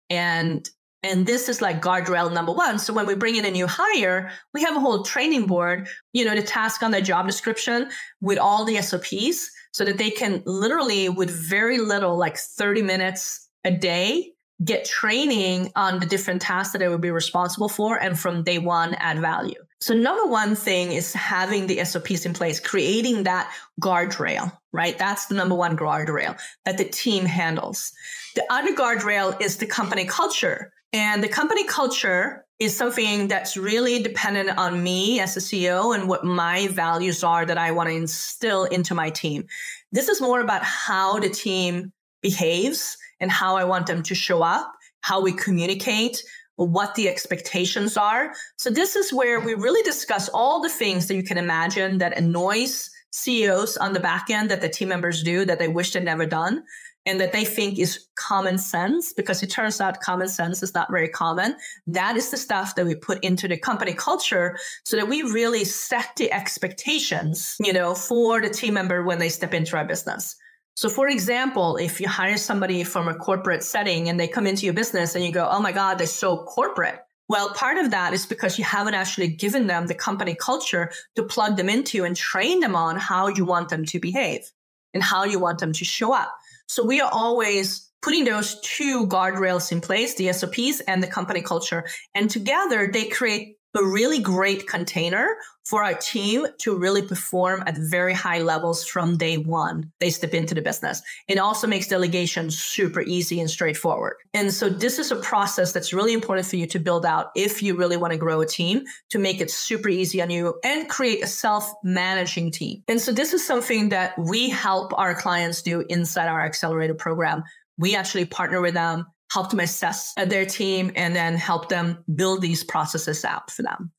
And 0.09 0.69
and 1.03 1.27
this 1.27 1.49
is 1.49 1.62
like 1.62 1.81
guardrail 1.81 2.31
number 2.33 2.53
one. 2.53 2.79
So 2.79 2.93
when 2.93 3.07
we 3.07 3.15
bring 3.15 3.37
in 3.37 3.47
a 3.47 3.50
new 3.50 3.67
hire, 3.67 4.31
we 4.53 4.61
have 4.62 4.77
a 4.77 4.81
whole 4.81 5.03
training 5.03 5.47
board, 5.47 5.89
you 6.12 6.27
know, 6.27 6.35
the 6.35 6.43
task 6.43 6.83
on 6.83 6.91
the 6.91 7.00
job 7.00 7.27
description 7.27 7.91
with 8.21 8.39
all 8.39 8.67
the 8.67 8.77
SOPs 8.83 9.50
so 9.73 9.85
that 9.85 9.97
they 9.97 10.11
can 10.11 10.43
literally, 10.45 11.09
with 11.09 11.31
very 11.31 11.79
little, 11.79 12.19
like 12.19 12.37
30 12.37 12.83
minutes 12.83 13.49
a 13.65 13.71
day, 13.71 14.33
get 14.62 14.85
training 14.85 15.73
on 15.75 16.00
the 16.00 16.07
different 16.07 16.43
tasks 16.43 16.73
that 16.73 16.81
they 16.81 16.89
would 16.89 17.00
be 17.00 17.11
responsible 17.11 17.69
for 17.71 17.99
and 17.99 18.19
from 18.19 18.43
day 18.43 18.59
one 18.59 18.95
add 18.95 19.19
value. 19.21 19.62
So 19.81 19.95
number 19.95 20.27
one 20.27 20.57
thing 20.57 20.93
is 20.93 21.15
having 21.15 21.67
the 21.67 21.83
SOPs 21.85 22.27
in 22.27 22.35
place, 22.35 22.61
creating 22.61 23.23
that 23.23 23.51
guardrail, 23.81 24.53
right? 24.73 24.99
That's 24.99 25.27
the 25.27 25.35
number 25.35 25.55
one 25.55 25.77
guardrail 25.77 26.39
that 26.67 26.77
the 26.77 26.85
team 26.85 27.25
handles. 27.25 27.93
The 28.35 28.45
other 28.51 28.75
guardrail 28.75 29.41
is 29.41 29.57
the 29.57 29.67
company 29.67 30.05
culture. 30.05 30.73
And 30.93 31.25
the 31.25 31.29
company 31.29 31.65
culture 31.65 32.45
is 32.59 32.77
something 32.77 33.29
that's 33.29 33.57
really 33.57 34.03
dependent 34.03 34.59
on 34.59 34.83
me 34.83 35.19
as 35.19 35.37
a 35.37 35.41
CEO 35.41 35.95
and 35.95 36.09
what 36.09 36.25
my 36.25 36.69
values 36.69 37.25
are 37.25 37.47
that 37.47 37.57
I 37.57 37.71
want 37.71 37.89
to 37.89 37.95
instill 37.95 38.65
into 38.65 38.95
my 38.95 39.09
team. 39.09 39.47
This 39.93 40.09
is 40.09 40.21
more 40.21 40.41
about 40.41 40.63
how 40.63 41.19
the 41.21 41.31
team 41.31 41.93
behaves 42.21 42.99
and 43.19 43.31
how 43.31 43.57
I 43.57 43.65
want 43.65 43.87
them 43.87 44.03
to 44.03 44.15
show 44.15 44.43
up, 44.43 44.71
how 45.01 45.23
we 45.23 45.33
communicate, 45.33 46.23
what 46.67 46.95
the 46.95 47.09
expectations 47.09 47.97
are. 47.97 48.33
So 48.57 48.71
this 48.71 48.97
is 48.97 49.12
where 49.12 49.40
we 49.40 49.55
really 49.55 49.83
discuss 49.83 50.29
all 50.29 50.61
the 50.61 50.69
things 50.69 51.07
that 51.07 51.14
you 51.14 51.23
can 51.23 51.38
imagine 51.38 51.99
that 51.99 52.17
annoys 52.17 52.90
CEOs 53.12 53.76
on 53.76 53.93
the 53.93 54.00
back 54.00 54.31
end 54.31 54.50
that 54.50 54.61
the 54.61 54.69
team 54.69 54.88
members 54.88 55.23
do 55.23 55.45
that 55.45 55.59
they 55.59 55.69
wish 55.69 55.93
they'd 55.93 56.05
never 56.05 56.26
done 56.26 56.62
and 57.07 57.21
that 57.21 57.33
they 57.33 57.45
think 57.45 57.79
is 57.79 58.07
common 58.14 58.59
sense 58.59 59.12
because 59.12 59.43
it 59.43 59.49
turns 59.49 59.81
out 59.81 60.00
common 60.00 60.29
sense 60.29 60.62
is 60.62 60.75
not 60.75 60.90
very 60.90 61.09
common. 61.09 61.57
That 61.87 62.17
is 62.17 62.31
the 62.31 62.37
stuff 62.37 62.75
that 62.75 62.87
we 62.87 62.95
put 62.95 63.25
into 63.25 63.49
the 63.49 63.57
company 63.57 63.95
culture 63.95 64.59
so 64.85 64.97
that 64.97 65.09
we 65.09 65.23
really 65.23 65.64
set 65.64 66.11
the 66.17 66.31
expectations, 66.31 67.57
you 67.59 67.73
know, 67.73 67.95
for 67.95 68.40
the 68.40 68.50
team 68.50 68.75
member 68.75 69.02
when 69.02 69.19
they 69.19 69.31
step 69.31 69.55
into 69.55 69.76
our 69.76 69.85
business. 69.85 70.37
So, 70.75 70.89
for 70.89 71.09
example, 71.09 71.77
if 71.77 72.00
you 72.00 72.09
hire 72.09 72.37
somebody 72.37 72.85
from 72.85 73.09
a 73.09 73.15
corporate 73.15 73.62
setting 73.62 74.09
and 74.09 74.19
they 74.19 74.29
come 74.29 74.47
into 74.47 74.65
your 74.65 74.75
business 74.75 75.15
and 75.15 75.25
you 75.25 75.33
go, 75.33 75.49
oh 75.50 75.61
my 75.61 75.73
God, 75.73 75.99
they're 75.99 76.07
so 76.07 76.39
corporate. 76.45 76.99
Well, 77.29 77.55
part 77.55 77.79
of 77.79 77.93
that 77.93 78.12
is 78.12 78.27
because 78.27 78.59
you 78.59 78.65
haven't 78.65 78.95
actually 78.95 79.29
given 79.29 79.69
them 79.69 79.87
the 79.87 79.95
company 79.95 80.35
culture 80.35 80.91
to 81.15 81.23
plug 81.23 81.57
them 81.57 81.69
into 81.69 82.05
and 82.05 82.17
train 82.17 82.59
them 82.59 82.75
on 82.75 82.97
how 82.97 83.29
you 83.29 83.45
want 83.45 83.69
them 83.69 83.85
to 83.85 84.00
behave 84.00 84.50
and 84.95 85.03
how 85.03 85.23
you 85.23 85.39
want 85.39 85.61
them 85.61 85.73
to 85.75 85.85
show 85.85 86.12
up. 86.12 86.35
So 86.67 86.85
we 86.85 87.00
are 87.00 87.11
always 87.12 87.89
putting 88.03 88.25
those 88.25 88.59
two 88.62 89.07
guardrails 89.07 89.71
in 89.71 89.81
place, 89.81 90.17
the 90.17 90.33
SOPs 90.33 90.81
and 90.81 91.03
the 91.03 91.07
company 91.07 91.41
culture. 91.41 91.87
And 92.17 92.29
together 92.29 92.91
they 92.93 93.05
create 93.05 93.59
a 93.75 93.85
really 93.85 94.19
great 94.19 94.67
container 94.67 95.37
for 95.65 95.85
our 95.85 95.95
team 95.95 96.47
to 96.59 96.77
really 96.77 97.03
perform 97.03 97.62
at 97.67 97.77
very 97.79 98.12
high 98.12 98.41
levels 98.41 98.85
from 98.85 99.17
day 99.17 99.37
one 99.37 99.93
they 100.00 100.11
step 100.11 100.35
into 100.35 100.55
the 100.55 100.62
business. 100.62 101.00
It 101.29 101.39
also 101.39 101.67
makes 101.67 101.87
delegation 101.87 102.50
super 102.50 103.00
easy 103.00 103.39
and 103.39 103.49
straightforward. 103.49 104.15
And 104.35 104.53
so 104.53 104.69
this 104.69 104.99
is 104.99 105.12
a 105.12 105.17
process 105.17 105.73
that's 105.73 105.93
really 105.93 106.12
important 106.12 106.47
for 106.47 106.57
you 106.57 106.67
to 106.69 106.79
build 106.81 107.07
out 107.07 107.29
if 107.37 107.62
you 107.62 107.77
really 107.77 107.97
want 107.97 108.12
to 108.12 108.19
grow 108.19 108.41
a 108.41 108.47
team 108.47 108.83
to 109.11 109.19
make 109.19 109.41
it 109.41 109.50
super 109.50 109.89
easy 109.89 110.21
on 110.21 110.31
you 110.31 110.59
and 110.65 110.89
create 110.89 111.23
a 111.23 111.29
self-managing 111.29 112.50
team. 112.50 112.83
And 112.89 113.00
so 113.00 113.12
this 113.12 113.33
is 113.33 113.47
something 113.47 113.91
that 113.91 114.19
we 114.19 114.49
help 114.49 114.99
our 114.99 115.15
clients 115.15 115.62
do 115.62 115.85
inside 115.89 116.27
our 116.27 116.41
accelerator 116.41 116.95
program. 116.95 117.45
We 117.79 117.95
actually 117.95 118.25
partner 118.25 118.61
with 118.61 118.75
them 118.75 119.07
help 119.31 119.51
them 119.51 119.61
assess 119.61 120.13
uh, 120.17 120.25
their 120.25 120.45
team 120.45 120.93
and 120.97 121.15
then 121.15 121.37
help 121.37 121.69
them 121.69 122.05
build 122.15 122.43
these 122.43 122.65
processes 122.65 123.25
out 123.25 123.51
for 123.51 123.63
them. 123.63 123.93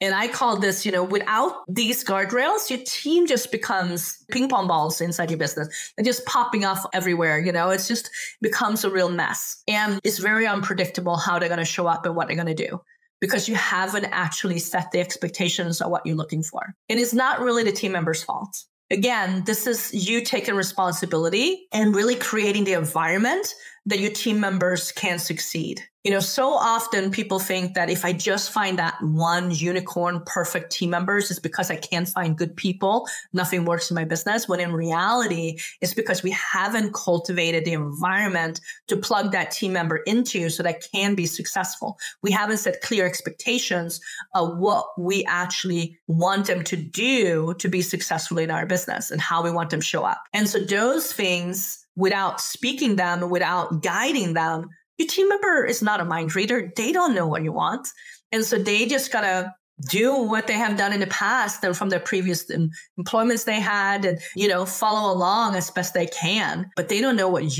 And 0.00 0.16
I 0.16 0.26
call 0.26 0.58
this, 0.58 0.84
you 0.84 0.90
know, 0.90 1.04
without 1.04 1.62
these 1.68 2.02
guardrails, 2.02 2.68
your 2.68 2.80
team 2.84 3.28
just 3.28 3.52
becomes 3.52 4.18
ping 4.32 4.48
pong 4.48 4.66
balls 4.66 5.00
inside 5.00 5.30
your 5.30 5.38
business. 5.38 5.92
They're 5.96 6.04
just 6.04 6.26
popping 6.26 6.64
off 6.64 6.84
everywhere. 6.92 7.38
You 7.38 7.52
know, 7.52 7.70
it's 7.70 7.86
just 7.86 8.10
becomes 8.40 8.84
a 8.84 8.90
real 8.90 9.10
mess. 9.10 9.62
And 9.68 10.00
it's 10.02 10.18
very 10.18 10.44
unpredictable 10.44 11.16
how 11.16 11.38
they're 11.38 11.48
going 11.48 11.60
to 11.60 11.64
show 11.64 11.86
up 11.86 12.04
and 12.04 12.16
what 12.16 12.26
they're 12.26 12.36
going 12.36 12.54
to 12.54 12.66
do 12.68 12.80
because 13.20 13.48
you 13.48 13.54
haven't 13.54 14.06
actually 14.06 14.58
set 14.58 14.90
the 14.90 14.98
expectations 14.98 15.80
of 15.80 15.92
what 15.92 16.04
you're 16.04 16.16
looking 16.16 16.42
for. 16.42 16.74
And 16.88 16.98
It 16.98 17.02
is 17.02 17.14
not 17.14 17.38
really 17.38 17.62
the 17.62 17.70
team 17.70 17.92
member's 17.92 18.24
fault. 18.24 18.64
Again, 18.90 19.44
this 19.46 19.68
is 19.68 19.94
you 19.94 20.22
taking 20.22 20.56
responsibility 20.56 21.68
and 21.72 21.94
really 21.94 22.16
creating 22.16 22.64
the 22.64 22.72
environment 22.72 23.54
that 23.86 23.98
your 23.98 24.12
team 24.12 24.40
members 24.40 24.92
can 24.92 25.18
succeed. 25.18 25.82
You 26.04 26.10
know, 26.10 26.18
so 26.18 26.48
often 26.48 27.12
people 27.12 27.38
think 27.38 27.74
that 27.74 27.88
if 27.88 28.04
I 28.04 28.12
just 28.12 28.50
find 28.50 28.76
that 28.76 29.00
one 29.02 29.52
unicorn 29.52 30.20
perfect 30.26 30.72
team 30.72 30.90
members, 30.90 31.30
it's 31.30 31.38
because 31.38 31.70
I 31.70 31.76
can't 31.76 32.08
find 32.08 32.36
good 32.36 32.56
people. 32.56 33.06
Nothing 33.32 33.64
works 33.64 33.88
in 33.88 33.94
my 33.94 34.04
business. 34.04 34.48
When 34.48 34.58
in 34.58 34.72
reality, 34.72 35.58
it's 35.80 35.94
because 35.94 36.24
we 36.24 36.32
haven't 36.32 36.92
cultivated 36.92 37.64
the 37.64 37.74
environment 37.74 38.60
to 38.88 38.96
plug 38.96 39.30
that 39.30 39.52
team 39.52 39.74
member 39.74 39.98
into 39.98 40.50
so 40.50 40.64
that 40.64 40.84
can 40.92 41.14
be 41.14 41.26
successful. 41.26 41.98
We 42.20 42.32
haven't 42.32 42.58
set 42.58 42.80
clear 42.80 43.06
expectations 43.06 44.00
of 44.34 44.58
what 44.58 44.86
we 44.98 45.24
actually 45.26 46.00
want 46.08 46.48
them 46.48 46.64
to 46.64 46.76
do 46.76 47.54
to 47.60 47.68
be 47.68 47.80
successful 47.80 48.38
in 48.38 48.50
our 48.50 48.66
business 48.66 49.12
and 49.12 49.20
how 49.20 49.44
we 49.44 49.52
want 49.52 49.70
them 49.70 49.80
to 49.80 49.86
show 49.86 50.02
up. 50.02 50.24
And 50.32 50.48
so 50.48 50.58
those 50.58 51.12
things 51.12 51.81
without 51.96 52.40
speaking 52.40 52.96
them, 52.96 53.28
without 53.28 53.82
guiding 53.82 54.34
them, 54.34 54.68
your 54.98 55.08
team 55.08 55.28
member 55.28 55.64
is 55.64 55.82
not 55.82 56.00
a 56.00 56.04
mind 56.04 56.34
reader. 56.34 56.72
They 56.76 56.92
don't 56.92 57.14
know 57.14 57.26
what 57.26 57.42
you 57.42 57.52
want. 57.52 57.88
And 58.30 58.44
so 58.44 58.58
they 58.58 58.86
just 58.86 59.12
gotta 59.12 59.54
do 59.90 60.14
what 60.14 60.46
they 60.46 60.54
have 60.54 60.76
done 60.76 60.92
in 60.92 61.00
the 61.00 61.06
past 61.06 61.64
and 61.64 61.76
from 61.76 61.88
their 61.88 62.00
previous 62.00 62.48
um, 62.54 62.70
employments 62.98 63.44
they 63.44 63.60
had 63.60 64.04
and, 64.04 64.18
you 64.36 64.48
know, 64.48 64.64
follow 64.64 65.12
along 65.12 65.56
as 65.56 65.70
best 65.70 65.94
they 65.94 66.06
can, 66.06 66.70
but 66.76 66.88
they 66.88 67.00
don't 67.00 67.16
know 67.16 67.28
what 67.28 67.44
you 67.44 67.58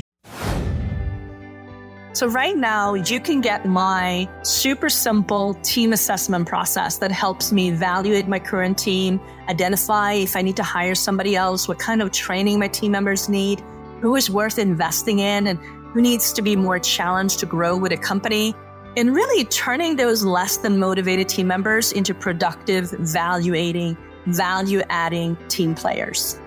so 2.13 2.27
right 2.27 2.55
now 2.55 2.93
you 2.93 3.19
can 3.19 3.41
get 3.41 3.65
my 3.65 4.29
super 4.43 4.87
simple 4.87 5.55
team 5.55 5.93
assessment 5.93 6.47
process 6.47 6.99
that 6.99 7.11
helps 7.11 7.51
me 7.51 7.69
evaluate 7.69 8.27
my 8.27 8.37
current 8.37 8.77
team, 8.77 9.19
identify 9.49 10.13
if 10.13 10.35
I 10.35 10.43
need 10.43 10.55
to 10.57 10.63
hire 10.63 10.93
somebody 10.93 11.35
else, 11.35 11.67
what 11.67 11.79
kind 11.79 12.03
of 12.03 12.11
training 12.11 12.59
my 12.59 12.67
team 12.67 12.91
members 12.91 13.29
need, 13.29 13.63
who 14.03 14.17
is 14.17 14.29
worth 14.29 14.59
investing 14.59 15.19
in 15.19 15.47
and 15.47 15.57
who 15.93 16.01
needs 16.01 16.33
to 16.33 16.41
be 16.41 16.57
more 16.57 16.77
challenged 16.77 17.39
to 17.39 17.45
grow 17.45 17.77
with 17.77 17.93
a 17.93 17.97
company, 17.97 18.53
and 18.97 19.15
really 19.15 19.45
turning 19.45 19.95
those 19.95 20.25
less 20.25 20.57
than 20.57 20.77
motivated 20.77 21.29
team 21.29 21.47
members 21.47 21.93
into 21.93 22.13
productive, 22.13 22.91
value 22.91 23.55
adding, 23.55 23.97
value 24.25 24.81
adding 24.89 25.37
team 25.47 25.73
players. 25.73 26.37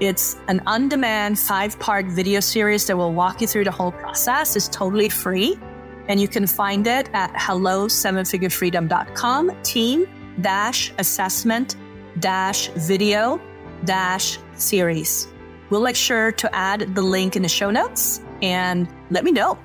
It's 0.00 0.38
an 0.48 0.62
on 0.66 0.88
demand 0.88 1.38
five 1.38 1.78
part 1.78 2.06
video 2.06 2.40
series 2.40 2.86
that 2.86 2.96
will 2.96 3.12
walk 3.12 3.42
you 3.42 3.46
through 3.46 3.64
the 3.64 3.70
whole 3.70 3.92
process. 3.92 4.56
It's 4.56 4.68
totally 4.68 5.10
free. 5.10 5.58
And 6.08 6.18
you 6.18 6.28
can 6.28 6.46
find 6.46 6.86
it 6.86 7.10
at 7.12 7.30
hello 7.36 7.88
sevenfigurefreedom.com 7.88 9.62
team 9.62 10.08
dash 10.40 10.92
assessment 10.98 11.76
dash 12.20 12.68
video 12.70 13.38
dash 13.84 14.38
series. 14.54 15.31
We'll 15.72 15.80
make 15.80 15.96
sure 15.96 16.32
to 16.32 16.54
add 16.54 16.94
the 16.94 17.00
link 17.00 17.34
in 17.34 17.40
the 17.40 17.48
show 17.48 17.70
notes 17.70 18.20
and 18.42 18.86
let 19.08 19.24
me 19.24 19.30
know. 19.30 19.56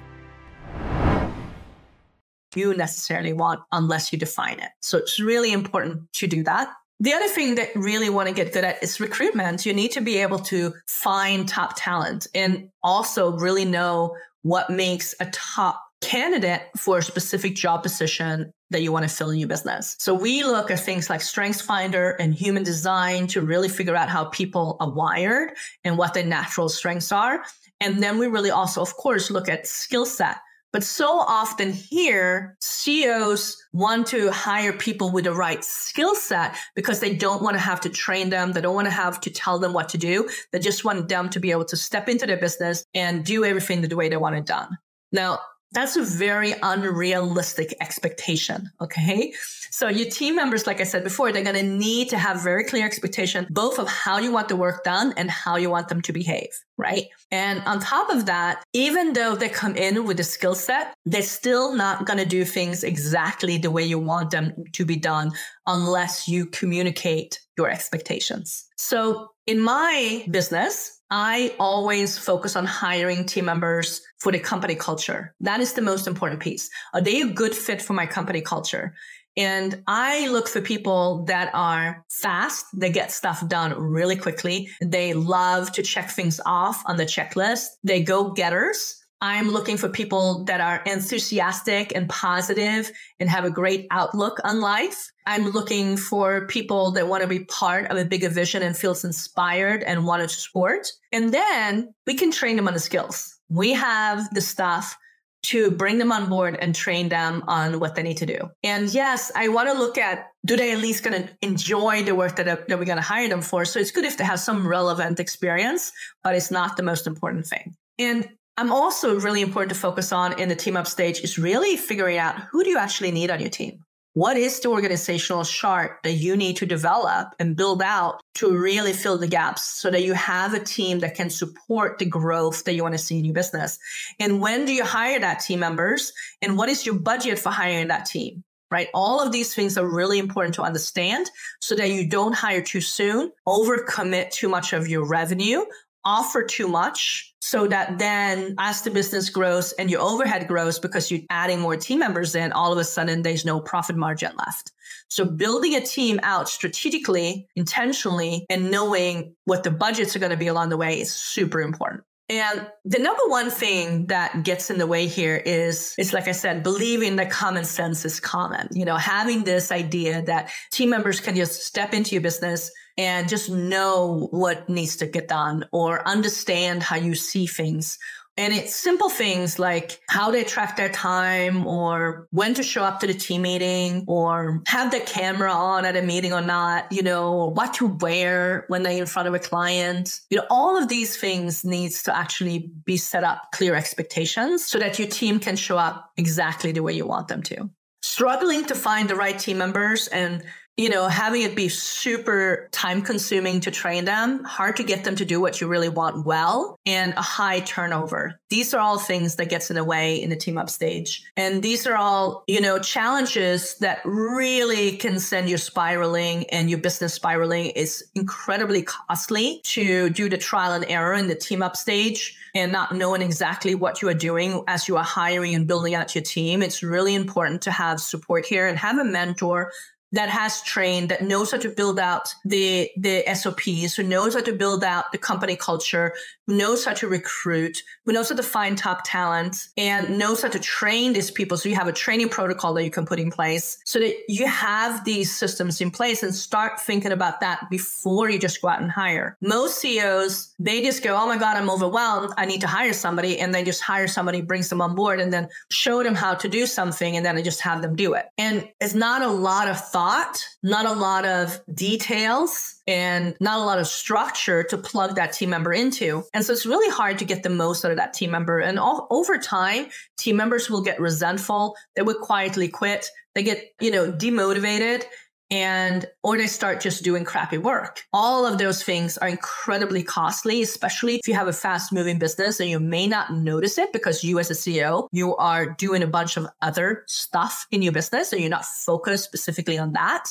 You 2.56 2.74
necessarily 2.76 3.34
want 3.34 3.60
unless 3.74 4.14
you 4.14 4.18
define 4.18 4.62
it. 4.62 4.70
So 4.80 4.98
it's 5.00 5.20
really 5.20 5.52
important 5.52 6.14
to 6.14 6.28
do 6.28 6.44
that. 6.44 6.70
The 7.02 7.12
other 7.12 7.28
thing 7.28 7.56
that 7.56 7.76
really 7.76 8.10
want 8.10 8.30
to 8.30 8.34
get 8.34 8.54
good 8.54 8.64
at 8.64 8.82
is 8.82 9.02
recruitment. 9.02 9.66
You 9.66 9.74
need 9.74 9.92
to 9.92 10.02
be 10.02 10.20
able 10.20 10.40
to 10.40 10.74
find 10.88 11.46
top 11.46 11.74
talent 11.76 12.26
and 12.34 12.70
also 12.82 13.38
really 13.38 13.66
know 13.66 14.16
what 14.44 14.70
makes 14.70 15.14
a 15.20 15.26
top 15.26 15.87
candidate 16.02 16.62
for 16.78 17.00
a 17.00 17.04
specific 17.04 17.56
job 17.56 17.84
position 17.84 18.52
that 18.70 18.82
you 18.82 18.92
want 18.92 19.08
to 19.08 19.14
fill 19.14 19.30
in 19.30 19.40
your 19.40 19.48
business. 19.48 19.96
So 20.00 20.14
we 20.14 20.44
look 20.44 20.70
at 20.70 20.80
things 20.80 21.10
like 21.10 21.22
Strengths 21.22 21.62
Finder 21.62 22.12
and 22.12 22.34
human 22.34 22.64
design 22.64 23.28
to 23.28 23.42
really 23.42 23.70
figure 23.70 23.96
out 23.96 24.10
how 24.10 24.26
people 24.26 24.78
are 24.80 24.92
wired 24.92 25.52
and 25.84 25.98
what 25.98 26.14
their 26.14 26.26
natural 26.26 26.70
strengths 26.70 27.12
are. 27.12 27.44
And 27.80 28.02
then 28.02 28.18
we 28.18 28.28
really 28.28 28.52
also, 28.52 28.82
of 28.82 28.96
course, 28.96 29.32
look 29.32 29.50
at 29.50 29.68
skill 29.68 30.06
set. 30.06 30.38
But 30.74 30.84
so 30.84 31.08
often 31.08 31.72
here, 31.72 32.58
CEOs 32.60 33.58
want 33.72 34.06
to 34.08 34.32
hire 34.32 34.74
people 34.74 35.12
with 35.12 35.24
the 35.24 35.34
right 35.34 35.64
skill 35.64 36.14
set 36.14 36.56
because 36.76 37.00
they 37.00 37.16
don't 37.16 37.42
want 37.42 37.56
to 37.56 37.60
have 37.60 37.80
to 37.82 37.90
train 37.90 38.30
them. 38.30 38.52
They 38.52 38.62
don't 38.62 38.76
want 38.76 38.88
to 38.88 38.92
have 38.94 39.22
to 39.22 39.30
tell 39.30 39.60
them 39.60 39.72
what 39.74 39.90
to 39.90 39.98
do. 39.98 40.30
They 40.52 40.60
just 40.60 40.84
want 40.84 41.08
them 41.08 41.30
to 41.30 41.40
be 41.40 41.52
able 41.52 41.66
to 41.66 41.78
step 41.78 42.10
into 42.10 42.28
their 42.28 42.38
business 42.38 42.86
and 42.94 43.24
do 43.24 43.46
everything 43.46 43.82
the 43.82 43.96
way 43.96 44.10
they 44.10 44.18
want 44.18 44.36
it 44.36 44.46
done. 44.46 44.78
Now, 45.12 45.40
that's 45.72 45.98
a 45.98 46.04
very 46.04 46.54
unrealistic 46.64 47.74
expectation. 47.82 48.72
Okay. 48.80 49.34
So 49.70 49.90
your 49.90 50.10
team 50.10 50.36
members, 50.36 50.66
like 50.66 50.80
I 50.80 50.86
said 50.86 51.04
before, 51.04 51.32
they're 51.32 51.44
going 51.44 51.56
to 51.56 51.64
need 51.64 52.10
to 52.10 52.18
have 52.18 52.42
very 52.42 52.64
clear 52.64 52.86
expectation, 52.86 53.48
both 53.50 53.78
of 53.78 53.88
how 53.88 54.18
you 54.18 54.32
want 54.32 54.48
the 54.48 54.56
work 54.56 54.84
done 54.84 55.14
and 55.18 55.30
how 55.30 55.58
you 55.58 55.70
want 55.70 55.90
them 55.90 56.02
to 56.04 56.14
behave. 56.14 56.50
Right. 56.78 57.06
And 57.32 57.62
on 57.66 57.80
top 57.80 58.10
of 58.10 58.28
that, 58.28 58.64
even 58.74 59.14
though 59.14 59.36
they 59.36 59.50
come 59.50 59.76
in 59.76 60.06
with 60.06 60.20
a 60.20 60.24
skill 60.24 60.56
set, 60.56 60.94
they're 61.06 61.22
still 61.22 61.74
not 61.74 62.06
going 62.06 62.20
to 62.20 62.26
do 62.26 62.46
things 62.46 62.84
exactly 62.84 63.58
the 63.58 63.72
way 63.72 63.84
you 63.84 64.00
want 64.00 64.32
them 64.32 64.54
to 64.74 64.86
be 64.86 64.96
done 64.96 65.32
unless 65.66 66.28
you 66.28 66.46
communicate 66.46 67.40
your 67.58 67.70
expectations. 67.70 68.68
So 68.78 69.32
in 69.48 69.60
my 69.60 70.26
business, 70.30 70.97
I 71.10 71.56
always 71.60 72.18
focus 72.18 72.56
on 72.56 72.66
hiring 72.66 73.26
team 73.26 73.46
members 73.46 74.02
for 74.20 74.32
the 74.32 74.40
company 74.40 74.76
culture. 74.76 75.34
That 75.40 75.62
is 75.62 75.74
the 75.74 75.82
most 75.82 76.08
important 76.08 76.42
piece. 76.42 76.70
Are 76.94 77.02
they 77.02 77.22
a 77.22 77.28
good 77.28 77.56
fit 77.56 77.82
for 77.82 77.94
my 77.94 78.06
company 78.06 78.42
culture? 78.42 78.94
And 79.38 79.84
I 79.86 80.28
look 80.30 80.48
for 80.48 80.62
people 80.62 81.24
that 81.26 81.52
are 81.54 82.04
fast, 82.10 82.66
they 82.74 82.92
get 82.92 83.12
stuff 83.12 83.48
done 83.48 83.80
really 83.80 84.16
quickly. 84.16 84.70
They 84.82 85.14
love 85.14 85.72
to 85.74 85.84
check 85.84 86.10
things 86.10 86.42
off 86.46 86.82
on 86.88 86.98
the 86.98 87.06
checklist. 87.06 87.68
They 87.84 88.02
go 88.02 88.32
getters. 88.32 88.96
I'm 89.22 89.50
looking 89.50 89.78
for 89.78 89.90
people 89.90 90.44
that 90.44 90.62
are 90.62 90.84
enthusiastic 90.86 91.92
and 91.96 92.08
positive 92.08 92.92
and 93.20 93.30
have 93.30 93.46
a 93.46 93.50
great 93.50 93.88
outlook 93.90 94.40
on 94.44 94.62
life. 94.62 95.12
I'm 95.26 95.50
looking 95.50 95.98
for 95.98 96.46
people 96.48 96.92
that 96.92 97.08
want 97.08 97.24
to 97.24 97.28
be 97.28 97.46
part 97.46 97.90
of 97.90 97.98
a 97.98 98.06
bigger 98.06 98.30
vision 98.30 98.62
and 98.62 98.78
feels 98.78 99.04
inspired 99.04 99.82
and 99.84 100.06
want 100.06 100.22
to 100.22 100.30
support. 100.30 100.88
And 101.12 101.34
then 101.34 101.94
we 102.06 102.14
can 102.14 102.32
train 102.32 102.58
them 102.58 102.68
on 102.68 102.76
the 102.76 102.80
skills. 102.80 103.40
We 103.50 103.74
have 103.74 104.30
the 104.34 104.42
stuff 104.42 104.96
to 105.44 105.72
bring 105.72 105.98
them 105.98 106.12
on 106.12 106.30
board 106.30 106.58
and 106.60 106.76
train 106.76 107.10
them 107.10 107.44
on 107.48 107.80
what 107.80 107.96
they 107.96 108.04
need 108.04 108.18
to 108.18 108.26
do. 108.26 108.38
And 108.64 108.94
yes, 108.94 109.32
I 109.36 109.48
want 109.48 109.70
to 109.70 109.78
look 109.78 109.98
at 109.98 110.28
do 110.46 110.58
they 110.58 110.72
at 110.72 110.80
least 110.80 111.04
going 111.04 111.24
to 111.24 111.30
enjoy 111.42 112.04
the 112.04 112.16
work 112.16 112.36
that, 112.36 112.46
that 112.46 112.80
we're 112.80 112.86
going 112.86 112.98
to 112.98 113.02
hire 113.02 113.30
them 113.30 113.42
for? 113.42 113.66
So 113.66 113.80
it's 113.80 113.92
good 113.92 114.06
if 114.06 114.18
they 114.18 114.26
have 114.26 114.40
some 114.40 114.68
relevant 114.68 115.20
experience, 115.20 115.92
but 116.24 116.36
it's 116.36 116.52
not 116.52 116.78
the 116.78 116.84
most 116.84 117.08
important 117.08 117.48
thing. 117.48 117.76
And 118.00 118.30
I'm 118.60 118.72
also 118.72 119.20
really 119.20 119.42
important 119.42 119.70
to 119.70 119.80
focus 119.80 120.12
on 120.12 120.40
in 120.40 120.50
the 120.50 120.56
team 120.56 120.76
up 120.76 120.88
stage 120.88 121.20
is 121.20 121.38
really 121.38 121.78
figuring 121.78 122.18
out 122.18 122.40
who 122.52 122.64
do 122.64 122.72
you 122.72 122.80
actually 122.80 123.12
need 123.12 123.30
on 123.30 123.40
your 123.40 123.52
team? 123.52 123.84
What 124.16 124.36
is 124.36 124.60
the 124.60 124.70
organizational 124.70 125.46
chart 125.46 126.00
that 126.04 126.14
you 126.14 126.36
need 126.36 126.58
to 126.58 126.66
develop 126.66 127.36
and 127.38 127.56
build 127.56 127.84
out 127.84 128.20
to 128.36 128.58
really 128.58 128.94
fill 128.94 129.20
the 129.20 129.28
gaps 129.28 129.62
so 129.64 129.92
that 129.92 130.04
you 130.04 130.14
have 130.14 130.56
a 130.56 130.60
team 130.60 131.02
that 131.02 131.14
can 131.14 131.30
support 131.30 132.00
the 132.00 132.06
growth 132.06 132.64
that 132.64 132.74
you 132.74 132.82
want 132.82 132.96
to 132.96 132.98
see 132.98 133.20
in 133.20 133.26
your 133.26 133.36
business? 133.36 133.78
And 134.20 134.42
when 134.42 134.66
do 134.66 134.74
you 134.74 134.84
hire 134.84 135.20
that 135.20 135.42
team 135.42 135.60
members? 135.60 136.12
And 136.42 136.58
what 136.58 136.68
is 136.68 136.84
your 136.84 136.96
budget 136.96 137.38
for 137.38 137.52
hiring 137.52 137.90
that 137.90 138.08
team? 138.08 138.44
Right? 138.72 138.88
All 138.92 139.22
of 139.22 139.32
these 139.32 139.54
things 139.54 139.78
are 139.78 139.88
really 139.88 140.18
important 140.18 140.56
to 140.56 140.64
understand 140.64 141.30
so 141.62 141.76
that 141.76 141.92
you 141.92 142.10
don't 142.10 142.34
hire 142.34 142.64
too 142.64 142.82
soon, 142.82 143.32
overcommit 143.48 144.32
too 144.32 144.50
much 144.50 144.74
of 144.74 144.88
your 144.88 145.06
revenue, 145.06 145.64
offer 146.08 146.42
too 146.42 146.70
much 146.70 147.34
so 147.42 147.68
that 147.68 148.00
then 148.00 148.56
as 148.58 148.82
the 148.82 148.90
business 148.90 149.30
grows 149.30 149.74
and 149.74 149.92
your 149.92 150.02
overhead 150.02 150.48
grows 150.48 150.80
because 150.80 151.12
you're 151.12 151.22
adding 151.30 151.60
more 151.60 151.76
team 151.76 152.00
members 152.00 152.34
in, 152.34 152.54
all 152.54 152.72
of 152.72 152.78
a 152.78 152.84
sudden 152.86 153.24
there's 153.24 153.44
no 153.44 153.60
profit 153.60 153.98
margin 153.98 154.32
left. 154.38 154.72
So 155.10 155.26
building 155.26 155.76
a 155.76 155.82
team 155.82 156.20
out 156.24 156.48
strategically, 156.48 157.48
intentionally, 157.58 158.46
and 158.50 158.72
knowing 158.72 159.36
what 159.44 159.64
the 159.64 159.72
budgets 159.72 160.16
are 160.16 160.20
going 160.20 160.32
to 160.32 160.38
be 160.38 160.48
along 160.48 160.70
the 160.70 160.78
way 160.78 161.00
is 161.00 161.14
super 161.14 161.62
important. 161.62 162.04
And 162.30 162.68
the 162.84 163.00
number 163.00 163.22
one 163.28 163.50
thing 163.50 164.08
that 164.08 164.44
gets 164.44 164.70
in 164.70 164.78
the 164.78 164.88
way 164.88 165.08
here 165.08 165.36
is, 165.36 165.94
it's 165.98 166.12
like 166.12 166.28
I 166.28 166.34
said, 166.34 166.64
believing 166.64 167.18
that 167.18 167.32
common 167.32 167.64
sense 167.64 168.04
is 168.04 168.20
common. 168.20 168.68
You 168.72 168.84
know, 168.84 168.98
having 168.98 169.44
this 169.44 169.72
idea 169.72 170.22
that 170.24 170.52
team 170.72 170.90
members 170.90 171.22
can 171.22 171.36
just 171.36 171.66
step 171.66 171.94
into 171.94 172.16
your 172.16 172.22
business 172.22 172.72
and 172.98 173.30
just 173.30 173.50
know 173.50 174.28
what 174.32 174.68
needs 174.70 174.98
to 174.98 175.06
get 175.06 175.28
done 175.28 175.66
or 175.72 176.08
understand 176.08 176.84
how 176.84 176.96
you 176.96 177.16
see 177.16 177.46
things 177.46 178.00
and 178.38 178.54
it's 178.54 178.76
simple 178.76 179.10
things 179.10 179.58
like 179.58 180.00
how 180.10 180.30
they 180.30 180.44
track 180.44 180.78
their 180.78 180.90
time 180.90 181.66
or 181.66 182.28
when 182.30 182.54
to 182.54 182.64
show 182.64 182.84
up 182.84 183.00
to 183.00 183.08
the 183.08 183.14
team 183.16 183.42
meeting 183.42 184.06
or 184.08 184.62
have 184.68 184.92
the 184.92 185.00
camera 185.00 185.52
on 185.52 185.86
at 185.86 185.98
a 185.98 186.04
meeting 186.04 186.34
or 186.34 186.42
not, 186.42 186.92
you 186.92 187.02
know, 187.02 187.46
what 187.46 187.74
to 187.76 187.88
wear 187.88 188.66
when 188.68 188.84
they're 188.84 189.00
in 189.00 189.08
front 189.08 189.28
of 189.28 189.34
a 189.34 189.40
client. 189.40 190.20
You 190.30 190.38
know, 190.38 190.46
all 190.52 190.78
of 190.78 190.88
these 190.88 191.18
things 191.18 191.66
needs 191.66 192.04
to 192.04 192.16
actually 192.16 192.72
be 192.86 192.98
set 192.98 193.24
up 193.24 193.52
clear 193.54 193.74
expectations 193.74 194.64
so 194.64 194.78
that 194.78 195.00
your 195.00 195.08
team 195.08 195.40
can 195.40 195.56
show 195.56 195.80
up 195.80 196.12
exactly 196.16 196.72
the 196.72 196.84
way 196.84 196.94
you 196.94 197.08
want 197.08 197.30
them 197.30 197.42
to. 197.44 197.72
Struggling 198.04 198.66
to 198.66 198.76
find 198.76 199.10
the 199.10 199.16
right 199.16 199.38
team 199.38 199.58
members 199.58 200.08
and 200.08 200.44
you 200.78 200.90
know, 200.90 201.08
having 201.08 201.42
it 201.42 201.56
be 201.56 201.70
super 201.70 202.70
time 202.72 203.02
consuming 203.02 203.60
to 203.62 203.72
train 203.72 204.06
them, 204.06 204.44
hard 204.44 204.78
to 204.78 204.84
get 204.84 205.04
them 205.04 205.16
to 205.16 205.26
do 205.26 205.42
what 205.42 205.60
you 205.60 205.68
really 205.68 205.90
want 205.90 206.24
well, 206.24 206.80
and 206.86 207.14
a 207.14 207.22
high 207.22 207.60
turnover. 207.62 208.40
These 208.50 208.76
are 208.76 208.80
all 208.80 209.00
things 209.00 209.36
that 209.36 209.50
gets 209.50 209.72
in 209.72 209.76
the 209.76 209.84
way 209.84 210.22
in 210.22 210.30
the 210.30 210.36
team 210.36 210.58
up 210.58 210.70
stage. 210.70 211.24
And 211.36 211.64
these 211.64 211.88
are 211.88 211.96
all, 211.96 212.44
you 212.48 212.62
know, 212.62 212.78
challenges 212.78 213.76
that 213.80 214.02
really 214.06 214.98
can 214.98 215.20
send 215.20 215.50
you 215.50 215.58
spiraling 215.58 216.46
and 216.52 216.70
your 216.70 216.80
business 216.80 217.16
spiraling 217.16 217.72
is 217.72 218.06
incredibly 218.14 218.84
costly 218.84 219.62
to 219.64 220.12
do 220.12 220.30
the 220.30 220.38
trial 220.38 220.74
and 220.74 220.86
error 220.88 221.16
in 221.16 221.28
the 221.28 221.36
team 221.36 221.64
up 221.64 221.76
stage 221.76 222.38
and 222.54 222.72
not 222.72 222.96
knowing 222.96 223.22
exactly 223.22 223.76
what 223.76 224.02
you 224.02 224.10
are 224.10 224.14
doing 224.14 224.64
as 224.68 224.88
you 224.88 224.96
are 224.98 225.04
hiring 225.04 225.56
and 225.56 225.68
building 225.68 225.96
out 225.96 226.14
your 226.14 226.24
team. 226.24 226.62
It's 226.62 226.84
really 226.84 227.16
important 227.16 227.64
to 227.64 227.72
have 227.72 228.00
support 228.00 228.46
here 228.46 228.68
and 228.68 228.78
have 228.78 228.98
a 228.98 229.04
mentor 229.04 229.72
that 230.14 230.30
has 230.30 230.62
trained, 230.62 231.10
that 231.10 231.24
knows 231.24 231.52
how 231.52 231.58
to 231.58 231.70
build 231.70 232.00
out 232.00 232.34
the, 232.46 232.90
the 232.98 233.24
SOPs, 233.34 233.96
who 233.96 234.04
knows 234.04 234.36
how 234.36 234.42
to 234.42 234.54
build 234.54 234.84
out 234.84 235.12
the 235.12 235.18
company 235.18 235.56
culture, 235.56 236.14
knows 236.48 236.86
how 236.86 236.94
to 236.94 237.08
recruit, 237.08 237.84
who 238.06 238.14
knows 238.14 238.30
how 238.30 238.36
to 238.36 238.44
find 238.44 238.78
top 238.78 239.02
talent 239.04 239.68
and 239.76 240.18
knows 240.18 240.42
how 240.42 240.48
to 240.50 240.60
train 240.60 241.14
these 241.14 241.30
people. 241.30 241.58
So 241.58 241.70
you 241.70 241.76
have 241.76 241.88
a 241.88 241.94
training 241.94 242.30
protocol 242.30 242.74
that 242.76 242.84
you 242.84 242.92
can 242.92 243.06
put 243.06 243.20
in 243.20 243.32
place 243.32 243.78
so 243.86 244.00
that 244.00 244.16
you 244.28 244.48
have 244.48 245.04
these 245.04 245.36
systems 245.36 245.82
in 245.82 245.92
place 245.92 246.24
and 246.24 246.34
start 246.34 246.80
thinking 246.80 247.12
about 247.12 247.40
that 247.42 247.70
before 247.70 248.30
you 248.30 248.40
just 248.40 248.62
go 248.62 248.70
out 248.70 248.82
and 248.82 248.92
hire. 248.92 249.38
Most 249.42 249.80
CEOs, 249.80 250.54
they 250.60 250.82
just 250.82 251.04
go, 251.04 251.16
Oh 251.16 251.28
my 251.28 251.38
God, 251.38 251.58
I'm 251.58 251.70
overwhelmed. 251.70 252.34
I 252.38 252.46
need 252.46 252.62
to 252.62 252.68
hire 252.68 252.94
somebody. 252.94 253.40
And 253.40 253.54
they 253.54 253.64
just 253.64 253.82
hire 253.82 254.08
somebody, 254.08 254.42
brings 254.42 254.70
them 254.70 254.82
on 254.82 254.96
board 254.96 255.20
and 255.20 255.34
then 255.34 255.50
show 255.70 256.04
them 256.04 256.16
how 256.16 256.34
to 256.36 256.48
do 256.48 256.66
something. 256.66 257.16
And 257.18 257.26
then 257.26 257.38
I 257.38 257.42
just 257.42 257.62
have 257.62 257.82
them 257.82 257.96
do 257.96 258.14
it. 258.14 258.28
And 258.38 258.68
it's 258.80 258.94
not 258.94 259.22
a 259.22 259.28
lot 259.30 259.68
of 259.68 259.80
thought, 259.80 260.48
not 260.64 260.86
a 260.86 260.94
lot 260.94 261.26
of 261.26 261.62
details 261.74 262.76
and 262.88 263.36
not 263.40 263.60
a 263.60 263.64
lot 263.64 263.80
of 263.80 263.88
structure 263.88 264.64
to 264.64 264.78
plug 264.78 265.16
that 265.16 265.34
team 265.34 265.50
member 265.50 265.74
into. 265.74 266.24
And 266.38 266.46
so 266.46 266.54
it's 266.54 266.68
really 266.68 266.92
hard 266.92 267.18
to 267.18 267.26
get 267.26 267.42
the 267.42 267.50
most 267.50 267.84
out 267.84 267.90
of 267.90 267.98
that 267.98 268.14
team 268.14 268.30
member. 268.30 268.60
And 268.60 268.78
all, 268.78 269.08
over 269.10 269.40
time, 269.40 269.88
team 270.20 270.36
members 270.36 270.70
will 270.70 270.84
get 270.84 271.00
resentful. 271.00 271.76
They 271.96 272.04
will 272.04 272.20
quietly 272.20 272.68
quit. 272.68 273.08
They 273.34 273.42
get, 273.42 273.64
you 273.82 273.90
know, 273.90 274.12
demotivated 274.12 275.06
and 275.50 276.06
or 276.22 276.38
they 276.38 276.46
start 276.46 276.80
just 276.80 277.04
doing 277.04 277.26
crappy 277.26 277.58
work. 277.58 278.04
All 278.14 278.46
of 278.46 278.60
those 278.60 278.84
things 278.84 279.18
are 279.18 279.28
incredibly 279.28 280.04
costly, 280.04 280.62
especially 280.62 281.16
if 281.16 281.28
you 281.28 281.34
have 281.34 281.48
a 281.48 281.54
fast 281.54 281.92
moving 281.92 282.20
business 282.20 282.60
and 282.60 282.70
you 282.70 282.80
may 282.80 283.08
not 283.08 283.34
notice 283.34 283.80
it 283.80 283.92
because 283.92 284.24
you 284.24 284.38
as 284.38 284.52
a 284.52 284.54
CEO, 284.54 285.08
you 285.12 285.36
are 285.38 285.66
doing 285.66 286.04
a 286.04 286.08
bunch 286.08 286.38
of 286.38 286.46
other 286.62 287.04
stuff 287.08 287.66
in 287.72 287.82
your 287.82 287.94
business 287.94 288.32
and 288.32 288.42
you're 288.42 288.52
not 288.52 288.64
focused 288.64 289.24
specifically 289.24 289.80
on 289.80 289.94
that. 289.94 290.26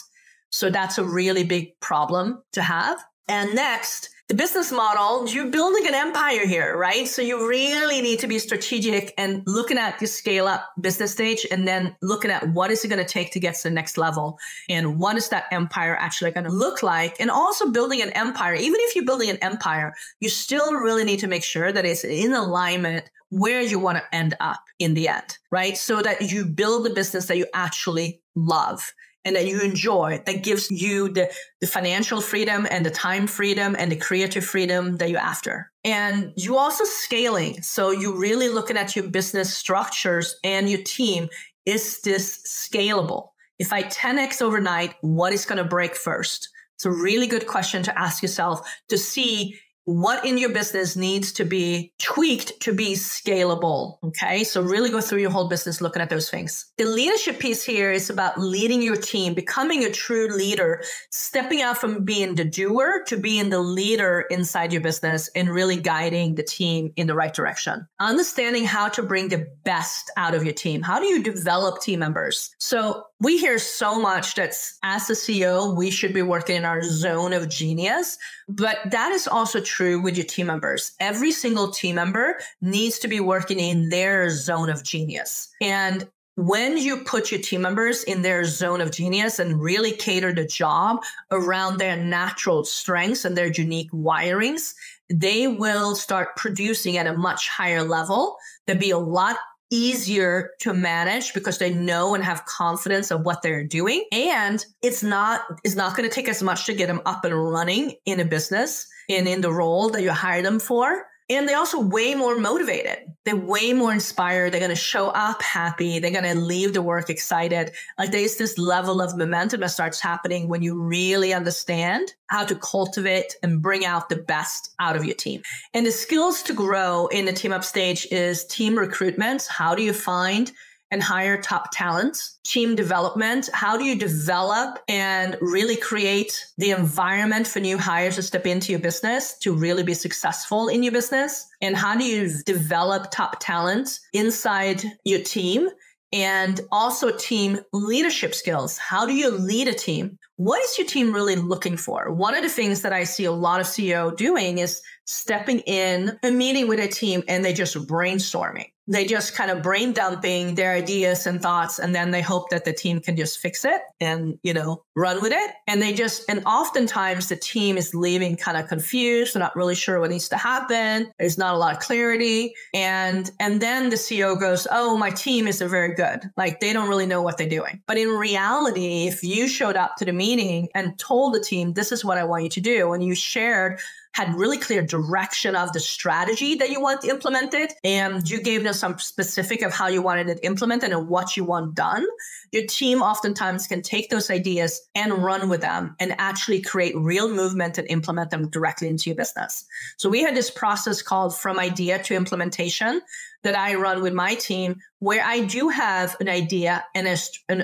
So 0.52 0.70
that's 0.70 0.98
a 0.98 1.04
really 1.04 1.42
big 1.42 1.80
problem 1.80 2.44
to 2.52 2.62
have. 2.62 3.04
And 3.26 3.56
next, 3.56 4.10
the 4.28 4.34
business 4.34 4.72
model, 4.72 5.28
you're 5.28 5.50
building 5.50 5.86
an 5.86 5.94
empire 5.94 6.46
here, 6.46 6.76
right? 6.76 7.06
So 7.06 7.22
you 7.22 7.48
really 7.48 8.02
need 8.02 8.18
to 8.20 8.26
be 8.26 8.40
strategic 8.40 9.14
and 9.16 9.44
looking 9.46 9.78
at 9.78 10.00
the 10.00 10.06
scale 10.06 10.48
up 10.48 10.68
business 10.80 11.12
stage 11.12 11.46
and 11.52 11.66
then 11.66 11.94
looking 12.02 12.32
at 12.32 12.48
what 12.48 12.72
is 12.72 12.84
it 12.84 12.88
going 12.88 13.04
to 13.04 13.08
take 13.08 13.30
to 13.32 13.40
get 13.40 13.54
to 13.54 13.62
the 13.64 13.70
next 13.70 13.96
level 13.96 14.36
and 14.68 14.98
what 14.98 15.16
is 15.16 15.28
that 15.28 15.44
empire 15.52 15.96
actually 15.96 16.32
going 16.32 16.44
to 16.44 16.52
look 16.52 16.82
like? 16.82 17.20
And 17.20 17.30
also 17.30 17.70
building 17.70 18.02
an 18.02 18.10
empire, 18.10 18.54
even 18.54 18.80
if 18.80 18.96
you're 18.96 19.04
building 19.04 19.30
an 19.30 19.38
empire, 19.38 19.94
you 20.18 20.28
still 20.28 20.74
really 20.74 21.04
need 21.04 21.20
to 21.20 21.28
make 21.28 21.44
sure 21.44 21.70
that 21.70 21.84
it's 21.84 22.02
in 22.02 22.32
alignment 22.32 23.08
where 23.28 23.60
you 23.60 23.78
want 23.78 23.98
to 23.98 24.14
end 24.14 24.34
up 24.40 24.60
in 24.80 24.94
the 24.94 25.06
end, 25.06 25.38
right? 25.52 25.76
So 25.76 26.02
that 26.02 26.32
you 26.32 26.44
build 26.46 26.86
a 26.88 26.90
business 26.90 27.26
that 27.26 27.36
you 27.36 27.46
actually 27.54 28.22
love 28.34 28.92
and 29.26 29.34
that 29.34 29.46
you 29.46 29.60
enjoy 29.60 30.22
that 30.24 30.44
gives 30.44 30.70
you 30.70 31.08
the, 31.08 31.28
the 31.60 31.66
financial 31.66 32.20
freedom 32.20 32.66
and 32.70 32.86
the 32.86 32.90
time 32.90 33.26
freedom 33.26 33.74
and 33.76 33.90
the 33.90 33.96
creative 33.96 34.44
freedom 34.44 34.96
that 34.98 35.10
you're 35.10 35.18
after. 35.18 35.70
And 35.84 36.32
you 36.36 36.56
also 36.56 36.84
scaling. 36.84 37.60
So 37.60 37.90
you're 37.90 38.16
really 38.16 38.48
looking 38.48 38.76
at 38.76 38.94
your 38.94 39.08
business 39.08 39.52
structures 39.52 40.36
and 40.44 40.70
your 40.70 40.80
team. 40.82 41.28
Is 41.66 42.00
this 42.02 42.40
scalable? 42.46 43.30
If 43.58 43.72
I 43.72 43.82
10x 43.82 44.40
overnight, 44.40 44.94
what 45.00 45.32
is 45.32 45.44
going 45.44 45.58
to 45.58 45.64
break 45.64 45.96
first? 45.96 46.48
It's 46.76 46.84
a 46.84 46.90
really 46.90 47.26
good 47.26 47.48
question 47.48 47.82
to 47.82 47.98
ask 47.98 48.22
yourself 48.22 48.60
to 48.90 48.96
see 48.96 49.58
what 49.86 50.26
in 50.26 50.36
your 50.36 50.50
business 50.50 50.96
needs 50.96 51.32
to 51.32 51.44
be 51.44 51.92
tweaked 51.98 52.58
to 52.60 52.74
be 52.74 52.94
scalable. 52.94 53.98
Okay. 54.02 54.42
So 54.42 54.60
really 54.60 54.90
go 54.90 55.00
through 55.00 55.20
your 55.20 55.30
whole 55.30 55.48
business 55.48 55.80
looking 55.80 56.02
at 56.02 56.10
those 56.10 56.28
things. 56.28 56.66
The 56.76 56.84
leadership 56.84 57.38
piece 57.38 57.62
here 57.62 57.92
is 57.92 58.10
about 58.10 58.38
leading 58.38 58.82
your 58.82 58.96
team, 58.96 59.32
becoming 59.32 59.84
a 59.84 59.90
true 59.90 60.26
leader, 60.28 60.82
stepping 61.10 61.62
out 61.62 61.78
from 61.78 62.04
being 62.04 62.34
the 62.34 62.44
doer 62.44 63.04
to 63.06 63.16
being 63.16 63.48
the 63.50 63.60
leader 63.60 64.24
inside 64.28 64.72
your 64.72 64.82
business 64.82 65.30
and 65.36 65.48
really 65.48 65.76
guiding 65.76 66.34
the 66.34 66.42
team 66.42 66.92
in 66.96 67.06
the 67.06 67.14
right 67.14 67.32
direction. 67.32 67.86
Understanding 68.00 68.64
how 68.64 68.88
to 68.88 69.04
bring 69.04 69.28
the 69.28 69.46
best 69.62 70.10
out 70.16 70.34
of 70.34 70.42
your 70.42 70.54
team. 70.54 70.82
How 70.82 70.98
do 70.98 71.06
you 71.06 71.22
develop 71.22 71.80
team 71.80 72.00
members? 72.00 72.52
So 72.58 73.06
we 73.20 73.38
hear 73.38 73.58
so 73.58 74.00
much 74.00 74.34
that 74.34 74.50
as 74.82 75.08
a 75.08 75.14
CEO, 75.14 75.74
we 75.76 75.90
should 75.90 76.12
be 76.12 76.22
working 76.22 76.56
in 76.56 76.64
our 76.64 76.82
zone 76.82 77.32
of 77.32 77.48
genius, 77.48 78.18
but 78.48 78.78
that 78.90 79.12
is 79.12 79.26
also 79.26 79.60
true 79.60 79.75
with 79.80 80.16
your 80.16 80.26
team 80.26 80.46
members. 80.46 80.92
Every 81.00 81.30
single 81.30 81.70
team 81.70 81.96
member 81.96 82.38
needs 82.60 82.98
to 83.00 83.08
be 83.08 83.20
working 83.20 83.60
in 83.60 83.88
their 83.90 84.30
zone 84.30 84.70
of 84.70 84.82
genius. 84.82 85.48
And 85.60 86.08
when 86.36 86.76
you 86.76 86.98
put 86.98 87.30
your 87.30 87.40
team 87.40 87.62
members 87.62 88.04
in 88.04 88.22
their 88.22 88.44
zone 88.44 88.80
of 88.80 88.90
genius 88.92 89.38
and 89.38 89.60
really 89.60 89.92
cater 89.92 90.32
the 90.32 90.46
job 90.46 91.02
around 91.30 91.78
their 91.78 91.96
natural 91.96 92.64
strengths 92.64 93.24
and 93.24 93.36
their 93.36 93.50
unique 93.50 93.90
wirings, 93.90 94.74
they 95.08 95.46
will 95.46 95.94
start 95.94 96.36
producing 96.36 96.98
at 96.98 97.06
a 97.06 97.16
much 97.16 97.48
higher 97.48 97.82
level. 97.82 98.36
There'll 98.66 98.80
be 98.80 98.90
a 98.90 98.98
lot 98.98 99.36
easier 99.70 100.50
to 100.60 100.72
manage 100.72 101.34
because 101.34 101.58
they 101.58 101.72
know 101.72 102.14
and 102.14 102.24
have 102.24 102.44
confidence 102.46 103.10
of 103.10 103.22
what 103.22 103.42
they're 103.42 103.64
doing. 103.64 104.04
And 104.12 104.64
it's 104.82 105.02
not 105.02 105.42
it's 105.64 105.74
not 105.74 105.96
going 105.96 106.08
to 106.08 106.14
take 106.14 106.28
as 106.28 106.42
much 106.42 106.66
to 106.66 106.74
get 106.74 106.86
them 106.86 107.02
up 107.06 107.24
and 107.24 107.34
running 107.34 107.94
in 108.04 108.20
a 108.20 108.24
business 108.24 108.86
and 109.08 109.26
in 109.26 109.40
the 109.40 109.52
role 109.52 109.90
that 109.90 110.02
you 110.02 110.12
hire 110.12 110.42
them 110.42 110.58
for 110.58 111.04
and 111.28 111.48
they're 111.48 111.58
also 111.58 111.80
way 111.80 112.14
more 112.14 112.38
motivated. 112.38 112.98
They're 113.24 113.34
way 113.34 113.72
more 113.72 113.92
inspired. 113.92 114.52
They're 114.52 114.60
going 114.60 114.70
to 114.70 114.76
show 114.76 115.08
up 115.08 115.42
happy. 115.42 115.98
They're 115.98 116.12
going 116.12 116.22
to 116.22 116.40
leave 116.40 116.72
the 116.72 116.82
work 116.82 117.10
excited. 117.10 117.72
Like 117.98 118.12
there's 118.12 118.36
this 118.36 118.56
level 118.58 119.00
of 119.00 119.16
momentum 119.16 119.60
that 119.60 119.70
starts 119.70 120.00
happening 120.00 120.48
when 120.48 120.62
you 120.62 120.80
really 120.80 121.34
understand 121.34 122.12
how 122.28 122.44
to 122.44 122.54
cultivate 122.54 123.34
and 123.42 123.60
bring 123.60 123.84
out 123.84 124.08
the 124.08 124.16
best 124.16 124.74
out 124.78 124.94
of 124.94 125.04
your 125.04 125.16
team. 125.16 125.42
And 125.74 125.84
the 125.84 125.90
skills 125.90 126.42
to 126.44 126.52
grow 126.52 127.08
in 127.08 127.24
the 127.24 127.32
team 127.32 127.52
up 127.52 127.64
stage 127.64 128.06
is 128.12 128.44
team 128.44 128.78
recruitment. 128.78 129.46
How 129.50 129.74
do 129.74 129.82
you 129.82 129.92
find 129.92 130.52
and 130.90 131.02
hire 131.02 131.40
top 131.40 131.68
talent, 131.72 132.18
team 132.44 132.74
development. 132.74 133.48
How 133.52 133.76
do 133.76 133.84
you 133.84 133.98
develop 133.98 134.78
and 134.88 135.36
really 135.40 135.76
create 135.76 136.46
the 136.58 136.70
environment 136.70 137.46
for 137.46 137.60
new 137.60 137.76
hires 137.76 138.16
to 138.16 138.22
step 138.22 138.46
into 138.46 138.72
your 138.72 138.80
business 138.80 139.36
to 139.38 139.52
really 139.52 139.82
be 139.82 139.94
successful 139.94 140.68
in 140.68 140.82
your 140.82 140.92
business? 140.92 141.46
And 141.60 141.76
how 141.76 141.96
do 141.96 142.04
you 142.04 142.30
develop 142.44 143.10
top 143.10 143.36
talent 143.40 143.98
inside 144.12 144.84
your 145.04 145.20
team? 145.20 145.68
And 146.12 146.60
also 146.70 147.10
team 147.10 147.58
leadership 147.72 148.32
skills. 148.32 148.78
How 148.78 149.06
do 149.06 149.12
you 149.12 149.30
lead 149.30 149.66
a 149.66 149.74
team? 149.74 150.18
What 150.36 150.62
is 150.62 150.78
your 150.78 150.86
team 150.86 151.12
really 151.12 151.34
looking 151.34 151.76
for? 151.76 152.12
One 152.12 152.34
of 152.34 152.42
the 152.42 152.48
things 152.48 152.82
that 152.82 152.92
I 152.92 153.04
see 153.04 153.24
a 153.24 153.32
lot 153.32 153.60
of 153.60 153.66
CEO 153.66 154.16
doing 154.16 154.58
is 154.58 154.80
stepping 155.04 155.60
in 155.60 156.16
a 156.22 156.30
meeting 156.30 156.68
with 156.68 156.78
a 156.78 156.86
team 156.86 157.24
and 157.26 157.44
they 157.44 157.52
just 157.52 157.76
brainstorming 157.88 158.70
they 158.88 159.04
just 159.04 159.34
kind 159.34 159.50
of 159.50 159.62
brain 159.62 159.92
dumping 159.92 160.54
their 160.54 160.72
ideas 160.72 161.26
and 161.26 161.42
thoughts 161.42 161.78
and 161.78 161.94
then 161.94 162.10
they 162.10 162.22
hope 162.22 162.50
that 162.50 162.64
the 162.64 162.72
team 162.72 163.00
can 163.00 163.16
just 163.16 163.38
fix 163.38 163.64
it 163.64 163.80
and 164.00 164.38
you 164.42 164.54
know 164.54 164.82
run 164.94 165.20
with 165.20 165.32
it. 165.32 165.50
And 165.66 165.82
they 165.82 165.92
just 165.92 166.24
and 166.28 166.42
oftentimes 166.46 167.28
the 167.28 167.36
team 167.36 167.76
is 167.76 167.94
leaving 167.94 168.36
kind 168.36 168.56
of 168.56 168.68
confused. 168.68 169.34
They're 169.34 169.40
not 169.40 169.56
really 169.56 169.74
sure 169.74 170.00
what 170.00 170.10
needs 170.10 170.28
to 170.30 170.36
happen. 170.36 171.12
There's 171.18 171.38
not 171.38 171.54
a 171.54 171.58
lot 171.58 171.74
of 171.74 171.80
clarity. 171.80 172.54
And 172.74 173.30
and 173.40 173.60
then 173.60 173.90
the 173.90 173.96
ceo 173.96 174.38
goes 174.38 174.66
oh 174.70 174.96
my 174.96 175.10
team 175.10 175.46
isn't 175.46 175.68
very 175.68 175.94
good. 175.94 176.30
Like 176.36 176.60
they 176.60 176.72
don't 176.72 176.88
really 176.88 177.06
know 177.06 177.22
what 177.22 177.38
they're 177.38 177.48
doing. 177.48 177.82
But 177.86 177.98
in 177.98 178.08
reality 178.08 179.06
if 179.06 179.22
you 179.22 179.48
showed 179.48 179.76
up 179.76 179.96
to 179.96 180.04
the 180.04 180.12
meeting 180.12 180.68
and 180.74 180.98
told 180.98 181.34
the 181.34 181.40
team 181.40 181.72
this 181.72 181.92
is 181.92 182.04
what 182.04 182.18
i 182.18 182.24
want 182.24 182.44
you 182.44 182.48
to 182.50 182.60
do 182.60 182.92
and 182.92 183.02
you 183.02 183.14
shared 183.14 183.80
had 184.16 184.34
really 184.34 184.56
clear 184.56 184.80
direction 184.80 185.54
of 185.54 185.70
the 185.74 185.80
strategy 185.80 186.54
that 186.54 186.70
you 186.70 186.80
want 186.80 187.04
implemented 187.04 187.70
and 187.84 188.26
you 188.30 188.40
gave 188.40 188.64
them 188.64 188.72
some 188.72 188.98
specific 188.98 189.60
of 189.60 189.74
how 189.74 189.88
you 189.88 190.00
wanted 190.00 190.30
it 190.30 190.40
implemented 190.42 190.90
and 190.90 191.06
what 191.06 191.36
you 191.36 191.44
want 191.44 191.74
done. 191.74 192.02
Your 192.50 192.64
team 192.64 193.02
oftentimes 193.02 193.66
can 193.66 193.82
take 193.82 194.08
those 194.08 194.30
ideas 194.30 194.80
and 194.94 195.22
run 195.22 195.50
with 195.50 195.60
them 195.60 195.94
and 196.00 196.14
actually 196.16 196.62
create 196.62 196.96
real 196.96 197.28
movement 197.28 197.76
and 197.76 197.86
implement 197.90 198.30
them 198.30 198.48
directly 198.48 198.88
into 198.88 199.10
your 199.10 199.16
business. 199.16 199.66
So 199.98 200.08
we 200.08 200.22
had 200.22 200.34
this 200.34 200.50
process 200.50 201.02
called 201.02 201.36
from 201.36 201.58
idea 201.58 202.02
to 202.04 202.14
implementation 202.14 203.02
that 203.46 203.56
I 203.56 203.76
run 203.76 204.02
with 204.02 204.12
my 204.12 204.34
team 204.34 204.80
where 204.98 205.24
I 205.24 205.42
do 205.42 205.68
have 205.68 206.16
an 206.18 206.28
idea 206.28 206.84
and 206.96 207.06
a, 207.06 207.16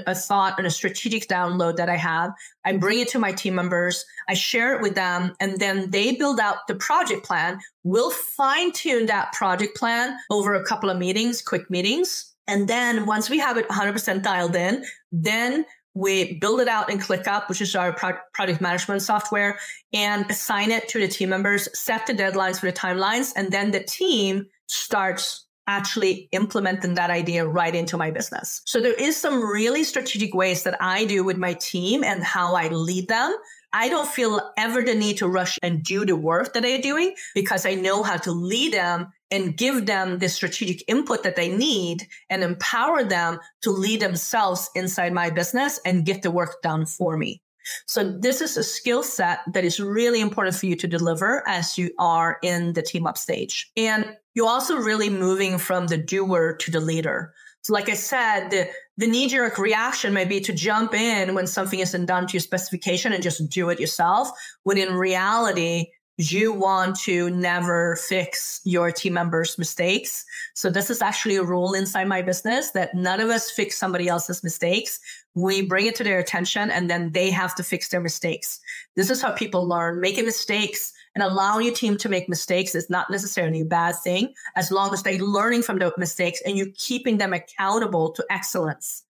a, 0.09 0.15
thought 0.15 0.57
and 0.57 0.65
a 0.65 0.71
strategic 0.71 1.27
download 1.27 1.75
that 1.79 1.89
I 1.89 1.97
have. 1.97 2.31
I 2.65 2.77
bring 2.77 3.01
it 3.01 3.09
to 3.09 3.19
my 3.19 3.33
team 3.33 3.57
members. 3.57 4.05
I 4.29 4.35
share 4.35 4.77
it 4.77 4.81
with 4.81 4.95
them 4.95 5.35
and 5.41 5.59
then 5.59 5.91
they 5.91 6.15
build 6.15 6.39
out 6.39 6.69
the 6.69 6.77
project 6.77 7.27
plan. 7.27 7.59
We'll 7.83 8.13
fine 8.13 8.71
tune 8.71 9.07
that 9.07 9.33
project 9.33 9.77
plan 9.77 10.17
over 10.31 10.55
a 10.55 10.65
couple 10.65 10.89
of 10.89 10.99
meetings, 10.99 11.43
quick 11.43 11.69
meetings. 11.69 12.33
And 12.47 12.69
then 12.69 13.05
once 13.05 13.29
we 13.29 13.41
have 13.41 13.57
it 13.57 13.69
100% 13.69 14.23
dialed 14.23 14.55
in, 14.55 14.85
then 15.11 15.65
we 15.95 16.35
build 16.39 16.61
it 16.61 16.69
out 16.69 16.91
in 16.93 17.01
ClickUp, 17.01 17.49
which 17.49 17.61
is 17.61 17.75
our 17.75 17.93
pro- 17.93 18.19
project 18.33 18.61
management 18.61 19.03
software, 19.03 19.59
and 19.93 20.31
assign 20.31 20.71
it 20.71 20.89
to 20.91 21.01
the 21.01 21.09
team 21.09 21.31
members, 21.31 21.69
set 21.77 22.07
the 22.07 22.15
deadlines 22.15 22.61
for 22.61 22.67
the 22.67 22.73
timelines, 22.73 23.33
and 23.35 23.51
then 23.51 23.73
the 23.73 23.83
team 23.83 24.47
starts 24.69 25.47
actually 25.67 26.29
implementing 26.33 26.95
that 26.95 27.11
idea 27.11 27.47
right 27.47 27.75
into 27.75 27.97
my 27.97 28.11
business. 28.11 28.63
So 28.65 28.81
there 28.81 28.95
is 28.95 29.17
some 29.17 29.43
really 29.43 29.85
strategic 29.85 30.35
ways 30.35 30.65
that 30.65 30.77
I 30.81 31.05
do 31.05 31.25
with 31.25 31.37
my 31.37 31.55
team 31.55 32.03
and 32.03 32.23
how 32.23 32.55
I 32.55 32.69
lead 32.69 33.09
them. 33.09 33.35
I 33.73 33.89
don't 33.89 34.09
feel 34.09 34.53
ever 34.59 34.83
the 34.83 34.95
need 34.95 35.19
to 35.19 35.29
rush 35.29 35.59
and 35.63 35.83
do 35.83 36.05
the 36.05 36.17
work 36.17 36.53
that 36.53 36.63
they're 36.63 36.81
doing 36.81 37.15
because 37.35 37.65
I 37.65 37.75
know 37.75 38.03
how 38.03 38.17
to 38.19 38.33
lead 38.33 38.75
them 38.75 39.13
and 39.31 39.57
give 39.57 39.87
them 39.87 40.19
the 40.19 40.29
strategic 40.29 40.85
input 40.89 41.23
that 41.23 41.37
they 41.37 41.49
need 41.49 42.07
and 42.29 42.43
empower 42.43 43.03
them 43.03 43.39
to 43.63 43.71
lead 43.71 44.01
themselves 44.01 44.69
inside 44.75 45.15
my 45.15 45.31
business 45.31 45.81
and 45.87 46.05
get 46.05 46.21
the 46.23 46.31
work 46.31 46.61
done 46.63 46.85
for 46.85 47.17
me. 47.17 47.41
So 47.87 48.11
this 48.11 48.41
is 48.41 48.57
a 48.57 48.63
skill 48.63 49.03
set 49.03 49.41
that 49.53 49.65
is 49.65 49.81
really 49.81 50.21
important 50.21 50.57
for 50.57 50.67
you 50.67 50.77
to 50.77 50.87
deliver 50.87 51.47
as 51.47 51.79
you 51.79 51.91
are 51.99 52.39
in 52.43 52.73
the 52.73 52.83
team 52.83 53.07
up 53.07 53.19
stage. 53.19 53.71
And 53.77 54.17
you're 54.35 54.49
also 54.49 54.77
really 54.77 55.11
moving 55.11 55.59
from 55.59 55.87
the 55.87 55.99
doer 55.99 56.57
to 56.61 56.71
the 56.71 56.81
leader. 56.81 57.33
So 57.63 57.73
like 57.73 57.89
I 57.89 57.95
said, 57.95 58.51
the, 58.51 58.69
the 58.97 59.07
knee 59.07 59.29
jerk 59.29 59.57
reaction 59.57 60.13
may 60.13 60.25
be 60.25 60.41
to 60.41 60.53
jump 60.53 60.95
in 60.95 61.35
when 61.35 61.47
something 61.47 61.79
isn't 61.79 62.07
done 62.07 62.27
to 62.27 62.33
your 62.33 62.41
specification 62.41 63.13
and 63.13 63.23
just 63.23 63.49
do 63.49 63.69
it 63.69 63.79
yourself. 63.79 64.31
When 64.65 64.79
in 64.79 64.95
reality, 64.95 65.91
you 66.19 66.53
want 66.53 66.99
to 67.01 67.31
never 67.31 67.97
fix 67.97 68.61
your 68.65 68.93
team 68.93 69.15
members' 69.15 69.59
mistakes. 69.59 70.25
So 70.55 70.69
this 70.71 70.91
is 70.91 71.01
actually 71.01 71.37
a 71.37 71.43
rule 71.43 71.73
inside 71.73 72.07
my 72.07 72.21
business 72.21 72.71
that 72.73 72.95
none 72.95 73.21
of 73.21 73.31
us 73.31 73.51
fix 73.51 73.79
somebody 73.79 74.09
else's 74.09 74.45
mistakes. 74.45 75.01
We 75.35 75.63
bring 75.63 75.87
it 75.87 75.95
to 75.97 76.05
their 76.05 76.19
attention 76.19 76.71
and 76.71 76.91
then 76.91 77.13
they 77.13 77.31
have 77.31 77.55
to 77.55 77.63
fix 77.63 77.89
their 77.89 78.01
mistakes. 78.01 78.61
This 78.95 79.09
is 79.09 79.23
how 79.23 79.33
people 79.33 79.67
learn. 79.67 80.01
Making 80.01 80.27
mistakes 80.27 80.93
and 81.15 81.23
allowing 81.23 81.65
your 81.65 81.75
team 81.75 81.97
to 81.99 82.09
make 82.09 82.29
mistakes 82.29 82.75
is 82.75 82.91
not 82.91 83.11
necessarily 83.11 83.63
a 83.63 83.67
bad 83.67 83.97
thing 83.97 84.35
as 84.55 84.71
long 84.71 84.93
as 84.93 85.03
they're 85.03 85.19
learning 85.19 85.63
from 85.63 85.79
the 85.79 85.93
mistakes 85.97 86.43
and 86.45 86.59
you're 86.59 86.67
keeping 86.77 87.19
them 87.19 87.33
accountable 87.33 88.11
to 88.13 88.25
excellence 88.31 89.03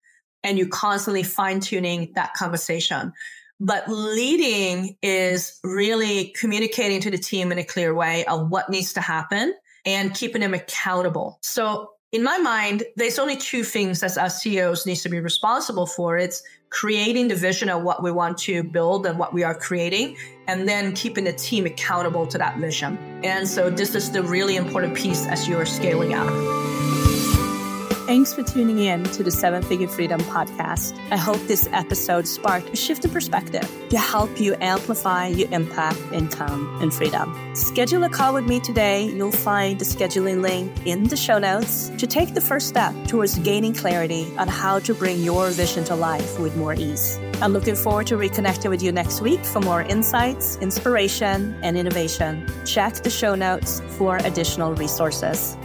and 0.44 0.58
you're 0.58 0.68
constantly 0.68 1.22
fine 1.22 1.60
tuning 1.60 2.12
that 2.14 2.34
conversation. 2.34 3.12
But 3.64 3.88
leading 3.88 4.96
is 5.02 5.60
really 5.62 6.34
communicating 6.36 7.00
to 7.02 7.12
the 7.12 7.16
team 7.16 7.52
in 7.52 7.58
a 7.58 7.64
clear 7.64 7.94
way 7.94 8.24
of 8.24 8.50
what 8.50 8.68
needs 8.68 8.92
to 8.94 9.00
happen 9.00 9.54
and 9.86 10.12
keeping 10.12 10.40
them 10.40 10.52
accountable. 10.52 11.38
So 11.42 11.90
in 12.10 12.24
my 12.24 12.38
mind, 12.38 12.82
there's 12.96 13.20
only 13.20 13.36
two 13.36 13.62
things 13.62 14.00
that 14.00 14.18
us 14.18 14.42
CEOs 14.42 14.84
needs 14.84 15.02
to 15.02 15.08
be 15.08 15.20
responsible 15.20 15.86
for. 15.86 16.18
It's 16.18 16.42
creating 16.70 17.28
the 17.28 17.36
vision 17.36 17.68
of 17.68 17.84
what 17.84 18.02
we 18.02 18.10
want 18.10 18.36
to 18.38 18.64
build 18.64 19.06
and 19.06 19.16
what 19.16 19.32
we 19.32 19.44
are 19.44 19.54
creating, 19.54 20.16
and 20.48 20.68
then 20.68 20.92
keeping 20.92 21.22
the 21.22 21.32
team 21.32 21.64
accountable 21.64 22.26
to 22.26 22.38
that 22.38 22.58
vision. 22.58 22.98
And 23.22 23.46
so 23.46 23.70
this 23.70 23.94
is 23.94 24.10
the 24.10 24.24
really 24.24 24.56
important 24.56 24.96
piece 24.96 25.24
as 25.26 25.46
you're 25.46 25.66
scaling 25.66 26.14
out. 26.14 26.71
Thanks 28.12 28.34
for 28.34 28.42
tuning 28.42 28.78
in 28.78 29.04
to 29.04 29.22
the 29.22 29.30
Seven 29.30 29.62
Figure 29.62 29.88
Freedom 29.88 30.20
podcast. 30.20 30.94
I 31.10 31.16
hope 31.16 31.38
this 31.46 31.66
episode 31.72 32.28
sparked 32.28 32.68
a 32.68 32.76
shift 32.76 33.06
in 33.06 33.10
perspective 33.10 33.66
to 33.88 33.98
help 33.98 34.38
you 34.38 34.54
amplify 34.60 35.28
your 35.28 35.48
impact, 35.50 35.98
income, 36.12 36.78
and 36.82 36.92
freedom. 36.92 37.34
Schedule 37.54 38.04
a 38.04 38.10
call 38.10 38.34
with 38.34 38.44
me 38.44 38.60
today. 38.60 39.04
You'll 39.04 39.32
find 39.32 39.78
the 39.78 39.86
scheduling 39.86 40.42
link 40.42 40.70
in 40.86 41.04
the 41.04 41.16
show 41.16 41.38
notes 41.38 41.88
to 41.96 42.06
take 42.06 42.34
the 42.34 42.42
first 42.42 42.68
step 42.68 42.92
towards 43.06 43.38
gaining 43.38 43.72
clarity 43.72 44.30
on 44.36 44.46
how 44.46 44.78
to 44.80 44.92
bring 44.92 45.22
your 45.22 45.48
vision 45.48 45.82
to 45.84 45.94
life 45.94 46.38
with 46.38 46.54
more 46.54 46.74
ease. 46.74 47.18
I'm 47.40 47.54
looking 47.54 47.76
forward 47.76 48.08
to 48.08 48.16
reconnecting 48.16 48.68
with 48.68 48.82
you 48.82 48.92
next 48.92 49.22
week 49.22 49.42
for 49.42 49.60
more 49.60 49.80
insights, 49.80 50.56
inspiration, 50.56 51.56
and 51.62 51.78
innovation. 51.78 52.46
Check 52.66 52.92
the 52.96 53.08
show 53.08 53.34
notes 53.34 53.80
for 53.96 54.18
additional 54.18 54.74
resources. 54.74 55.56